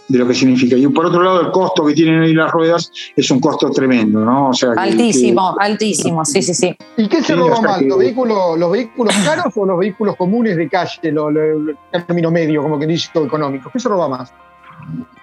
de 0.09 0.19
lo 0.19 0.27
que 0.27 0.35
significa. 0.35 0.75
Y 0.77 0.89
por 0.89 1.07
otro 1.07 1.23
lado, 1.23 1.43
el 1.43 1.53
costo 1.53 1.87
que 1.87 1.95
tienen 1.95 2.23
ahí 2.23 2.35
las 2.35 2.51
ruedas 2.51 2.91
es 3.15 3.31
un 3.31 3.39
costo 3.39 3.71
tremendo, 3.71 4.25
¿no? 4.25 4.49
O 4.49 4.53
sea, 4.53 4.73
altísimo, 4.77 5.57
altísimo, 5.61 6.25
sí, 6.25 6.43
sí, 6.43 6.55
sí. 6.55 6.77
¿Y 6.97 7.07
qué 7.07 7.23
se 7.23 7.37
roba 7.37 7.61
más? 7.61 7.83
¿Los, 7.83 7.99
vehículos, 7.99 8.59
¿Los 8.59 8.73
vehículos 8.73 9.15
caros 9.25 9.57
o 9.57 9.65
los 9.65 9.79
vehículos 9.79 10.17
comunes 10.17 10.57
de 10.57 10.69
calle, 10.69 10.99
el 11.05 12.05
término 12.05 12.33
medio, 12.33 12.63
como 12.63 12.81
que 12.81 12.87
dice 12.89 13.11
económico? 13.15 13.71
¿Qué 13.73 13.79
se 13.79 13.89
roba 13.89 14.09
más? 14.09 14.33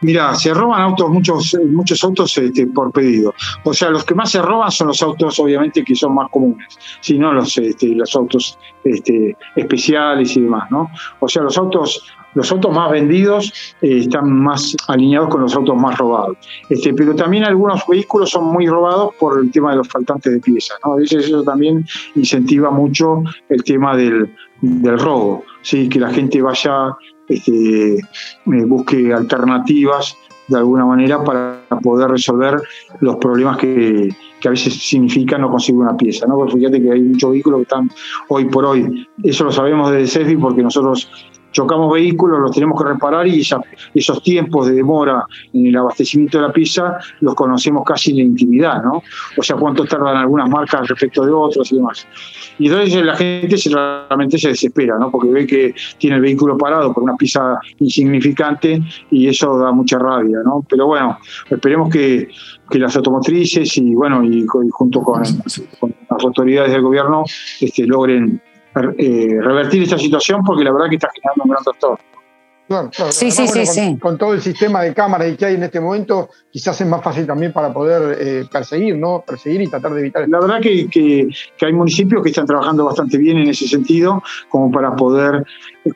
Mira, 0.01 0.35
se 0.35 0.53
roban 0.53 0.81
autos, 0.81 1.09
muchos, 1.09 1.57
muchos 1.71 2.03
autos 2.03 2.37
este, 2.37 2.67
por 2.67 2.91
pedido. 2.91 3.33
O 3.63 3.73
sea, 3.73 3.89
los 3.89 4.03
que 4.03 4.13
más 4.13 4.31
se 4.31 4.41
roban 4.41 4.69
son 4.71 4.87
los 4.87 5.01
autos, 5.01 5.39
obviamente, 5.39 5.83
que 5.83 5.95
son 5.95 6.13
más 6.13 6.29
comunes, 6.29 6.77
sino 7.01 7.33
los, 7.33 7.57
este, 7.57 7.87
los 7.87 8.15
autos 8.15 8.57
este, 8.83 9.35
especiales 9.55 10.35
y 10.37 10.41
demás, 10.41 10.69
¿no? 10.69 10.89
O 11.19 11.27
sea, 11.27 11.41
los 11.41 11.57
autos, 11.57 12.05
los 12.35 12.51
autos 12.51 12.71
más 12.75 12.91
vendidos 12.91 13.51
eh, 13.81 13.99
están 13.99 14.31
más 14.31 14.75
alineados 14.87 15.29
con 15.29 15.41
los 15.41 15.55
autos 15.55 15.75
más 15.75 15.97
robados. 15.97 16.37
Este, 16.69 16.93
pero 16.93 17.15
también 17.15 17.45
algunos 17.45 17.81
vehículos 17.87 18.29
son 18.29 18.45
muy 18.45 18.67
robados 18.67 19.15
por 19.19 19.39
el 19.39 19.51
tema 19.51 19.71
de 19.71 19.77
los 19.77 19.87
faltantes 19.87 20.31
de 20.31 20.39
piezas, 20.39 20.77
¿no? 20.85 20.93
A 20.93 20.97
veces 20.97 21.25
eso 21.25 21.41
también 21.43 21.85
incentiva 22.15 22.69
mucho 22.69 23.23
el 23.49 23.63
tema 23.63 23.97
del, 23.97 24.31
del 24.61 24.99
robo, 24.99 25.43
¿sí? 25.61 25.89
que 25.89 25.99
la 25.99 26.11
gente 26.11 26.41
vaya 26.41 26.95
este, 27.27 27.95
eh, 27.95 28.65
busque 28.65 29.13
alternativas 29.13 30.15
de 30.47 30.57
alguna 30.57 30.85
manera 30.85 31.23
para 31.23 31.59
poder 31.81 32.09
resolver 32.09 32.61
los 32.99 33.15
problemas 33.17 33.57
que, 33.57 34.09
a 34.45 34.49
veces 34.49 34.75
significa 34.75 35.39
no 35.39 35.49
conseguir 35.49 35.81
una 35.81 35.97
pieza. 35.97 36.27
¿no? 36.27 36.35
Porque 36.35 36.57
fíjate 36.57 36.79
que 36.79 36.91
hay 36.91 37.01
muchos 37.01 37.31
vehículos 37.31 37.59
que 37.59 37.63
están 37.63 37.89
hoy 38.27 38.45
por 38.45 38.65
hoy, 38.65 39.07
eso 39.23 39.43
lo 39.43 39.51
sabemos 39.51 39.91
desde 39.91 40.19
CEFI 40.19 40.37
porque 40.37 40.61
nosotros 40.61 41.09
chocamos 41.55 41.93
vehículos, 41.93 42.39
los 42.41 42.51
tenemos 42.51 42.81
que 42.81 42.89
reparar 42.89 43.25
y 43.25 43.41
esos 43.93 44.23
tiempos 44.23 44.67
de 44.67 44.73
demora 44.73 45.25
en 45.53 45.67
el 45.67 45.77
abastecimiento 45.77 46.37
de 46.37 46.47
la 46.47 46.53
pieza 46.53 46.97
los 47.21 47.33
conocemos 47.33 47.83
casi 47.85 48.11
en 48.11 48.17
la 48.17 48.23
intimidad, 48.23 48.83
¿no? 48.83 49.01
O 49.37 49.41
sea, 49.41 49.55
cuánto 49.55 49.85
tardan 49.85 50.17
algunas 50.17 50.49
marcas 50.49 50.85
respecto 50.89 51.25
de 51.25 51.31
otras 51.31 51.71
y 51.71 51.75
demás. 51.75 52.05
Y 52.59 52.67
entonces 52.67 53.05
la 53.05 53.15
gente 53.15 53.57
se, 53.57 53.69
realmente 53.69 54.37
se 54.37 54.49
desespera, 54.49 54.97
¿no? 54.99 55.09
Porque 55.09 55.29
ve 55.29 55.47
que 55.47 55.73
tiene 55.97 56.17
el 56.17 56.21
vehículo 56.21 56.57
parado 56.57 56.93
por 56.93 57.03
una 57.03 57.15
pieza 57.15 57.57
insignificante 57.79 58.81
y 59.09 59.29
eso 59.29 59.57
da 59.57 59.71
mucha 59.71 59.97
rabia, 59.97 60.39
¿no? 60.43 60.65
Pero 60.69 60.87
bueno, 60.87 61.17
esperemos 61.49 61.89
que, 61.89 62.27
que 62.69 62.79
las 62.79 62.97
automotrices 62.97 63.77
y 63.77 63.95
bueno, 63.95 64.25
y, 64.25 64.45
junto 64.71 65.01
con, 65.01 65.21
las 65.21 66.23
autoridades 66.23 66.73
del 66.73 66.81
gobierno 66.81 67.23
este, 67.61 67.87
logren 67.87 68.41
eh, 68.97 69.37
revertir 69.41 69.83
esta 69.83 69.97
situación 69.97 70.43
porque 70.43 70.63
la 70.63 70.71
verdad 70.71 70.89
que 70.89 70.95
está 70.95 71.09
generando 71.13 71.43
un 71.43 71.51
gran 71.51 71.63
trastorno. 71.63 71.99
Claro, 72.67 72.89
claro. 72.89 73.11
Sí, 73.11 73.29
sí, 73.29 73.47
sí, 73.47 73.97
con, 73.99 74.17
todo 74.17 74.33
el 74.33 74.41
sistema 74.41 74.81
de 74.81 74.91
cámaras 74.91 75.37
que 75.37 75.45
hay 75.45 75.53
en 75.53 75.61
este 75.61 75.79
momento, 75.79 76.29
quizás 76.49 76.81
es 76.81 76.87
más 76.87 77.03
fácil 77.03 77.27
también 77.27 77.53
para 77.53 77.71
poder 77.71 78.17
eh, 78.19 78.45
perseguir, 78.51 78.97
¿no? 78.97 79.23
Perseguir 79.25 79.61
y 79.61 79.67
tratar 79.67 79.93
de 79.93 79.99
evitar. 79.99 80.27
La 80.27 80.39
verdad 80.39 80.59
que, 80.59 80.87
que, 80.89 81.29
hay 81.61 81.73
municipios 81.73 82.23
que 82.23 82.29
están 82.29 82.47
trabajando 82.47 82.85
bastante 82.85 83.19
bien 83.19 83.37
en 83.37 83.49
ese 83.49 83.67
sentido, 83.67 84.23
como 84.49 84.71
para 84.71 84.95
poder 84.95 85.45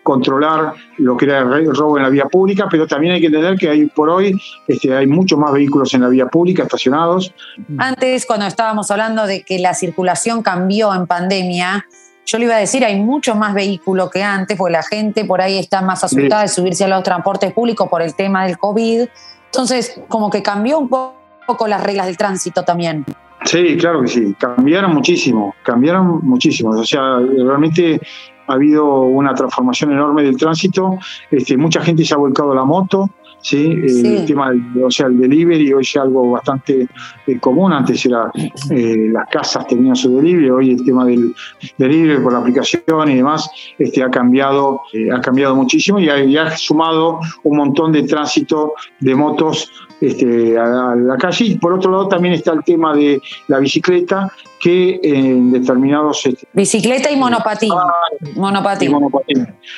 controlar 0.03 0.73
lo 0.97 1.17
que 1.17 1.25
era 1.25 1.39
el 1.39 1.75
robo 1.75 1.97
en 1.97 2.03
la 2.03 2.09
vía 2.09 2.25
pública, 2.25 2.67
pero 2.69 2.85
también 2.85 3.13
hay 3.13 3.21
que 3.21 3.27
entender 3.27 3.57
que 3.57 3.67
hay 3.67 3.87
por 3.87 4.07
hoy 4.07 4.39
este, 4.67 4.95
hay 4.95 5.07
muchos 5.07 5.39
más 5.39 5.51
vehículos 5.51 5.91
en 5.95 6.01
la 6.01 6.09
vía 6.09 6.27
pública 6.27 6.63
estacionados. 6.63 7.33
Antes, 7.79 8.27
cuando 8.27 8.45
estábamos 8.45 8.91
hablando 8.91 9.25
de 9.25 9.41
que 9.41 9.57
la 9.57 9.73
circulación 9.73 10.43
cambió 10.43 10.93
en 10.93 11.07
pandemia, 11.07 11.87
yo 12.31 12.37
le 12.37 12.45
iba 12.45 12.55
a 12.55 12.59
decir, 12.59 12.85
hay 12.85 12.99
mucho 12.99 13.35
más 13.35 13.55
vehículos 13.55 14.11
que 14.11 14.21
antes, 14.21 14.55
porque 14.55 14.73
la 14.73 14.83
gente 14.83 15.25
por 15.25 15.41
ahí 15.41 15.57
está 15.57 15.81
más 15.81 16.03
asustada 16.03 16.43
de 16.43 16.47
subirse 16.47 16.85
a 16.85 16.87
los 16.87 17.01
transportes 17.01 17.51
públicos 17.53 17.89
por 17.89 18.03
el 18.03 18.13
tema 18.13 18.45
del 18.45 18.59
COVID. 18.59 19.07
Entonces, 19.45 19.99
como 20.07 20.29
que 20.29 20.43
cambió 20.43 20.77
un 20.77 20.89
poco 20.89 21.67
las 21.67 21.83
reglas 21.83 22.05
del 22.05 22.17
tránsito 22.17 22.63
también. 22.63 23.03
Sí, 23.45 23.77
claro 23.77 24.01
que 24.01 24.07
sí, 24.07 24.35
cambiaron 24.37 24.93
muchísimo, 24.93 25.55
cambiaron 25.63 26.19
muchísimo. 26.23 26.69
O 26.71 26.85
sea, 26.85 27.17
realmente 27.17 27.99
ha 28.47 28.53
habido 28.53 29.01
una 29.01 29.33
transformación 29.33 29.91
enorme 29.91 30.23
del 30.23 30.37
tránsito. 30.37 30.99
Este, 31.31 31.57
mucha 31.57 31.81
gente 31.81 32.05
se 32.05 32.13
ha 32.13 32.17
volcado 32.17 32.51
a 32.51 32.55
la 32.55 32.65
moto, 32.65 33.09
¿sí? 33.41 33.71
El 33.71 34.25
tema, 34.25 34.52
o 34.84 34.91
sea, 34.91 35.08
el 35.08 35.19
delivery 35.19 35.73
hoy 35.73 35.84
es 35.84 35.95
algo 35.97 36.32
bastante 36.32 36.88
eh, 37.28 37.39
común, 37.39 37.73
antes 37.73 38.06
era 38.06 38.32
eh, 38.69 39.10
las 39.12 39.28
casas 39.30 39.67
tenían 39.67 39.95
su 39.95 40.15
delivery, 40.15 40.49
hoy 40.49 40.71
el 40.71 40.86
tema 40.86 41.06
del 41.06 41.34
delivery 41.78 42.21
por 42.21 42.34
la 42.34 42.39
aplicación 42.39 43.10
y 43.10 43.15
demás 43.15 43.49
este, 43.78 44.04
ha, 44.04 44.10
cambiado, 44.10 44.82
eh, 44.93 45.10
ha 45.12 45.21
cambiado 45.21 45.56
muchísimo 45.56 45.99
y 45.99 46.10
ha, 46.10 46.58
sumado 46.58 47.19
un 47.43 47.58
montón 47.58 47.91
de 47.91 48.04
tránsito 48.04 48.73
de 48.99 49.15
motos 49.15 49.71
este, 50.02 50.58
a, 50.58 50.95
la 50.95 51.17
calle. 51.17 51.45
Y 51.45 51.58
por 51.58 51.73
otro 51.73 51.91
lado 51.91 52.08
también 52.08 52.34
está 52.34 52.54
el 52.54 52.63
tema 52.63 52.95
de 52.95 53.21
la 53.47 53.60
bicicleta, 53.60 54.32
que 54.60 54.99
en 55.02 55.52
determinados... 55.52 56.25
Este, 56.25 56.47
bicicleta 56.54 57.10
y 57.12 57.15
monopatín. 57.15 57.71
Ah, 57.73 57.93
monopatín. 58.36 58.95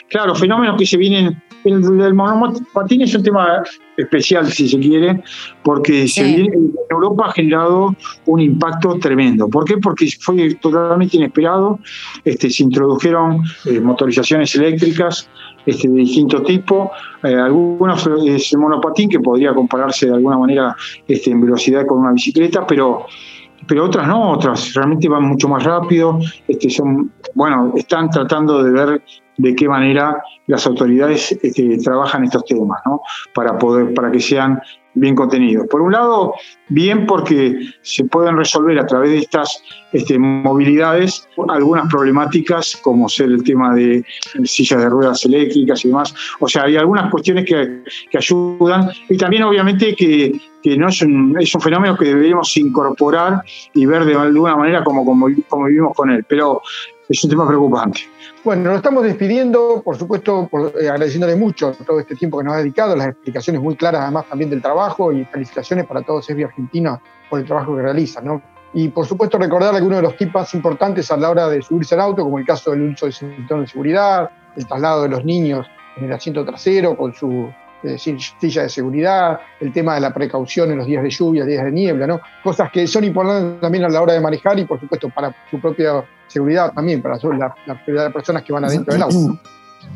Claro, 0.08 0.34
fenómenos 0.36 0.78
que 0.78 0.86
se 0.86 0.98
vienen 0.98 1.42
el, 1.64 2.02
el 2.02 2.14
monopatín 2.14 3.02
es 3.02 3.16
un 3.16 3.24
tema 3.24 3.64
especial, 3.98 4.52
si 4.52 4.68
se 4.68 4.80
quiere, 4.80 5.24
porque 5.64 6.06
en 6.18 6.74
Europa 6.90 7.28
ha 7.28 7.32
generado 7.34 7.96
un 8.26 8.42
impacto 8.42 8.98
tremendo. 9.00 9.48
¿Por 9.48 9.66
qué? 9.66 9.78
Porque 9.78 10.08
fue 10.20 10.56
totalmente 10.56 11.18
inesperado. 11.18 11.80
Este, 12.24 12.50
se 12.50 12.64
introdujeron 12.64 13.44
eh, 13.66 13.80
motorizaciones 13.80 14.56
eléctricas 14.56 15.30
este, 15.66 15.88
de 15.88 15.96
distinto 15.96 16.42
tipo. 16.44 16.92
Eh, 17.24 17.36
algunos 17.36 18.08
es 18.26 18.54
el 18.54 18.60
monopatín, 18.60 19.10
que 19.10 19.20
podría 19.20 19.54
compararse 19.54 20.08
de 20.08 20.14
alguna 20.14 20.38
manera 20.38 20.76
este, 21.08 21.32
en 21.32 21.42
velocidad 21.42 21.86
con 21.86 22.00
una 22.00 22.14
bicicleta, 22.14 22.66
pero 22.66 23.06
pero 23.68 23.86
otras 23.86 24.08
no, 24.08 24.32
otras 24.32 24.74
realmente 24.74 25.08
van 25.08 25.24
mucho 25.24 25.48
más 25.48 25.64
rápido, 25.64 26.20
este, 26.48 26.70
son, 26.70 27.12
bueno, 27.36 27.74
están 27.76 28.10
tratando 28.10 28.64
de 28.64 28.72
ver 28.72 29.04
de 29.42 29.56
qué 29.56 29.68
manera 29.68 30.22
las 30.48 30.68
autoridades 30.68 31.32
este, 31.42 31.78
trabajan 31.80 32.24
estos 32.24 32.46
temas, 32.46 32.80
¿no? 32.86 33.02
Para 33.34 33.58
poder, 33.58 33.94
para 33.94 34.12
que 34.12 34.20
sean 34.20 34.62
bien 34.94 35.16
contenidos. 35.16 35.68
Por 35.68 35.82
un 35.82 35.94
lado, 35.94 36.36
bien 36.68 37.08
porque 37.08 37.58
se 37.82 38.04
pueden 38.06 38.38
resolver 38.38 38.78
a 38.78 38.86
través 38.86 39.12
de 39.12 39.18
estas 39.20 39.64
este, 39.94 40.20
movilidades 40.20 41.28
algunas 41.48 41.90
problemáticas, 41.90 42.78
como 42.84 43.08
ser 43.10 43.28
el 43.28 43.44
tema 43.44 43.74
de 43.74 44.04
sillas 44.44 44.82
de 44.82 44.90
ruedas 44.90 45.26
eléctricas 45.26 45.86
y 45.86 45.88
demás. 45.88 46.14
O 46.40 46.48
sea, 46.48 46.64
hay 46.64 46.76
algunas 46.76 47.10
cuestiones 47.10 47.46
que, 47.46 47.82
ayudan 48.16 48.90
y 49.10 49.18
también 49.18 49.44
obviamente 49.44 49.96
que, 49.96 50.40
no 50.78 50.90
es 50.90 51.02
un, 51.02 51.36
es 51.40 51.56
un 51.56 51.62
fenómeno 51.62 51.98
que 51.98 52.06
deberíamos 52.06 52.56
incorporar 52.58 53.42
y 53.74 53.86
ver 53.86 54.06
de 54.06 54.14
alguna 54.14 54.56
manera 54.56 54.84
como, 54.84 55.04
como, 55.06 55.28
como 55.48 55.66
vivimos 55.66 55.96
con 55.96 56.12
él. 56.12 56.26
Pero 56.28 56.62
es 57.12 57.24
un 57.24 57.30
tema 57.30 57.48
preocupante. 57.48 58.02
Bueno, 58.44 58.70
nos 58.70 58.78
estamos 58.78 59.04
despidiendo, 59.04 59.82
por 59.84 59.98
supuesto, 59.98 60.50
eh, 60.80 60.90
agradeciéndole 60.90 61.36
mucho 61.36 61.74
todo 61.86 62.00
este 62.00 62.16
tiempo 62.16 62.38
que 62.38 62.44
nos 62.44 62.56
ha 62.56 62.58
dedicado, 62.58 62.96
las 62.96 63.10
explicaciones 63.10 63.62
muy 63.62 63.76
claras 63.76 64.02
además 64.02 64.26
también 64.28 64.50
del 64.50 64.62
trabajo 64.62 65.12
y 65.12 65.26
felicitaciones 65.26 65.86
para 65.86 66.02
todos 66.02 66.26
Serbia 66.26 66.48
Argentina 66.48 67.00
por 67.30 67.40
el 67.40 67.46
trabajo 67.46 67.76
que 67.76 67.82
realizan. 67.82 68.26
¿no? 68.26 68.42
Y 68.74 68.88
por 68.90 69.06
supuesto 69.06 69.38
recordar 69.38 69.76
algunos 69.76 69.98
de 69.98 70.04
los 70.04 70.18
tips 70.18 70.34
más 70.34 70.54
importantes 70.54 71.12
a 71.12 71.18
la 71.18 71.30
hora 71.30 71.50
de 71.50 71.62
subirse 71.62 71.96
al 71.96 72.02
auto, 72.02 72.24
como 72.24 72.40
el 72.40 72.46
caso 72.46 72.72
del 72.72 72.82
uso 72.82 73.06
del 73.06 73.14
cinturón 73.14 73.62
de 73.62 73.68
seguridad, 73.68 74.30
el 74.56 74.66
traslado 74.66 75.04
de 75.04 75.10
los 75.10 75.26
niños 75.26 75.68
en 75.98 76.06
el 76.06 76.14
asiento 76.14 76.46
trasero 76.46 76.96
con 76.96 77.14
su 77.14 77.50
eh, 77.84 77.98
silla 77.98 78.64
de 78.64 78.70
seguridad, 78.70 79.40
el 79.60 79.72
tema 79.72 79.96
de 79.96 80.02
la 80.02 80.14
precaución 80.14 80.72
en 80.72 80.78
los 80.78 80.88
días 80.88 81.04
de 81.04 81.10
lluvia, 81.10 81.46
días 81.46 81.64
de 81.66 81.72
niebla, 81.72 82.08
¿no? 82.08 82.22
Cosas 82.44 82.72
que 82.72 82.88
son 82.88 83.04
importantes 83.04 83.60
también 83.62 83.84
a 83.84 83.90
la 83.90 84.02
hora 84.02 84.14
de 84.14 84.22
manejar 84.22 84.60
y 84.60 84.66
por 84.66 84.80
supuesto 84.80 85.10
para 85.10 85.36
su 85.50 85.60
propia 85.60 86.04
seguridad 86.28 86.74
también, 86.74 87.02
para 87.02 87.18
la, 87.18 87.56
la 87.66 88.04
de 88.04 88.10
personas 88.12 88.44
que 88.44 88.54
van 88.54 88.66
adentro 88.66 88.94
del 88.94 89.04
auto. 89.04 89.40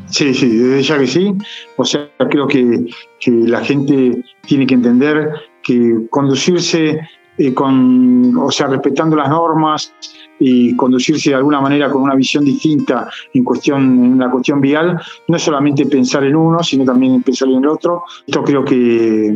Sí, 0.06 0.34
sí, 0.34 0.56
desde 0.56 0.82
ya 0.82 0.98
que 0.98 1.06
sí. 1.06 1.34
O 1.76 1.84
sea, 1.84 2.08
creo 2.30 2.46
que, 2.46 2.86
que 3.20 3.30
la 3.30 3.60
gente 3.64 4.22
tiene 4.42 4.66
que 4.66 4.74
entender 4.74 5.32
que 5.62 6.06
conducirse 6.10 7.00
eh, 7.38 7.54
con, 7.54 8.36
o 8.36 8.50
sea, 8.50 8.68
respetando 8.68 9.16
las 9.16 9.28
normas, 9.28 9.92
y 10.38 10.74
conducirse 10.76 11.30
de 11.30 11.36
alguna 11.36 11.60
manera 11.60 11.90
con 11.90 12.02
una 12.02 12.14
visión 12.14 12.44
distinta 12.44 13.08
en 13.32 13.44
cuestión 13.44 13.82
en 13.82 14.18
la 14.18 14.30
cuestión 14.30 14.60
vial, 14.60 15.00
no 15.28 15.38
solamente 15.38 15.86
pensar 15.86 16.24
en 16.24 16.36
uno, 16.36 16.62
sino 16.62 16.84
también 16.84 17.22
pensar 17.22 17.48
en 17.48 17.56
el 17.56 17.68
otro. 17.68 18.04
Esto 18.26 18.42
creo 18.42 18.64
que 18.64 19.34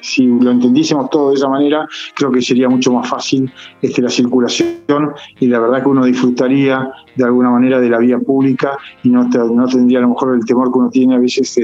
si 0.00 0.26
lo 0.26 0.50
entendiésemos 0.50 1.10
todo 1.10 1.30
de 1.30 1.36
esa 1.36 1.48
manera, 1.48 1.86
creo 2.14 2.30
que 2.30 2.42
sería 2.42 2.68
mucho 2.68 2.92
más 2.92 3.08
fácil 3.08 3.50
este, 3.82 4.02
la 4.02 4.10
circulación 4.10 5.12
y 5.40 5.46
la 5.46 5.60
verdad 5.60 5.82
que 5.82 5.88
uno 5.88 6.04
disfrutaría 6.04 6.90
de 7.16 7.24
alguna 7.24 7.50
manera 7.50 7.80
de 7.80 7.88
la 7.88 7.98
vía 7.98 8.18
pública 8.18 8.78
y 9.02 9.10
no, 9.10 9.28
no 9.28 9.66
tendría 9.66 9.98
a 9.98 10.02
lo 10.02 10.10
mejor 10.10 10.34
el 10.34 10.44
temor 10.44 10.72
que 10.72 10.78
uno 10.78 10.90
tiene 10.90 11.16
a 11.16 11.18
veces 11.18 11.54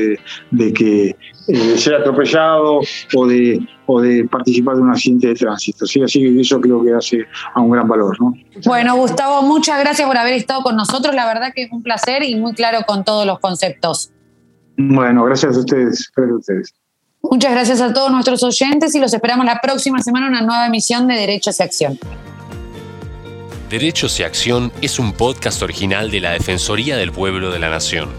de, 0.50 0.72
que 0.72 1.16
eh, 1.48 1.78
ser 1.78 1.94
atropellado 1.94 2.80
o 3.14 3.26
de, 3.26 3.60
o 3.86 4.00
de 4.00 4.24
participar 4.24 4.76
de 4.76 4.82
un 4.82 4.90
accidente 4.90 5.28
de 5.28 5.34
tránsito. 5.34 5.86
¿sí? 5.86 6.02
Así 6.02 6.20
que 6.20 6.40
eso 6.40 6.60
creo 6.60 6.82
que 6.82 6.92
hace 6.92 7.24
a 7.54 7.60
un 7.60 7.70
gran 7.70 7.86
valor. 7.86 8.20
¿no? 8.20 8.34
Bueno, 8.64 8.96
Gustavo, 8.96 9.42
muchas 9.42 9.78
gracias 9.80 10.06
por 10.06 10.16
haber 10.16 10.34
estado 10.34 10.62
con 10.62 10.76
nosotros. 10.76 11.14
La 11.14 11.26
verdad 11.26 11.52
que 11.54 11.64
es 11.64 11.72
un 11.72 11.82
placer 11.82 12.24
y 12.24 12.34
muy 12.34 12.54
claro 12.54 12.80
con 12.86 13.04
todos 13.04 13.26
los 13.26 13.38
conceptos. 13.38 14.10
Bueno, 14.76 15.24
gracias 15.24 15.56
a 15.56 15.60
ustedes. 15.60 16.10
Gracias 16.16 16.34
a 16.34 16.38
ustedes. 16.38 16.83
Muchas 17.30 17.52
gracias 17.52 17.80
a 17.80 17.94
todos 17.94 18.12
nuestros 18.12 18.42
oyentes 18.42 18.94
y 18.94 19.00
los 19.00 19.14
esperamos 19.14 19.46
la 19.46 19.58
próxima 19.60 20.02
semana 20.02 20.26
en 20.26 20.34
una 20.34 20.42
nueva 20.42 20.66
emisión 20.66 21.08
de 21.08 21.14
Derechos 21.14 21.58
y 21.58 21.62
Acción. 21.62 21.98
Derechos 23.70 24.20
y 24.20 24.24
Acción 24.24 24.70
es 24.82 24.98
un 24.98 25.14
podcast 25.14 25.62
original 25.62 26.10
de 26.10 26.20
la 26.20 26.32
Defensoría 26.32 26.98
del 26.98 27.12
Pueblo 27.12 27.50
de 27.50 27.58
la 27.58 27.70
Nación. 27.70 28.10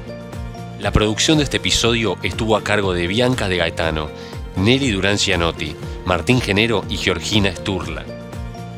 La 0.80 0.92
producción 0.92 1.38
de 1.38 1.44
este 1.44 1.58
episodio 1.58 2.18
estuvo 2.24 2.58
a 2.58 2.64
cargo 2.64 2.94
de 2.94 3.06
Bianca 3.06 3.48
de 3.48 3.58
Gaetano, 3.58 4.10
Nelly 4.56 4.90
Durán 4.90 5.20
Cianotti, 5.20 5.76
Martín 6.04 6.42
Genero 6.42 6.84
y 6.90 6.98
Georgina 6.98 7.56
Sturla. 7.56 8.04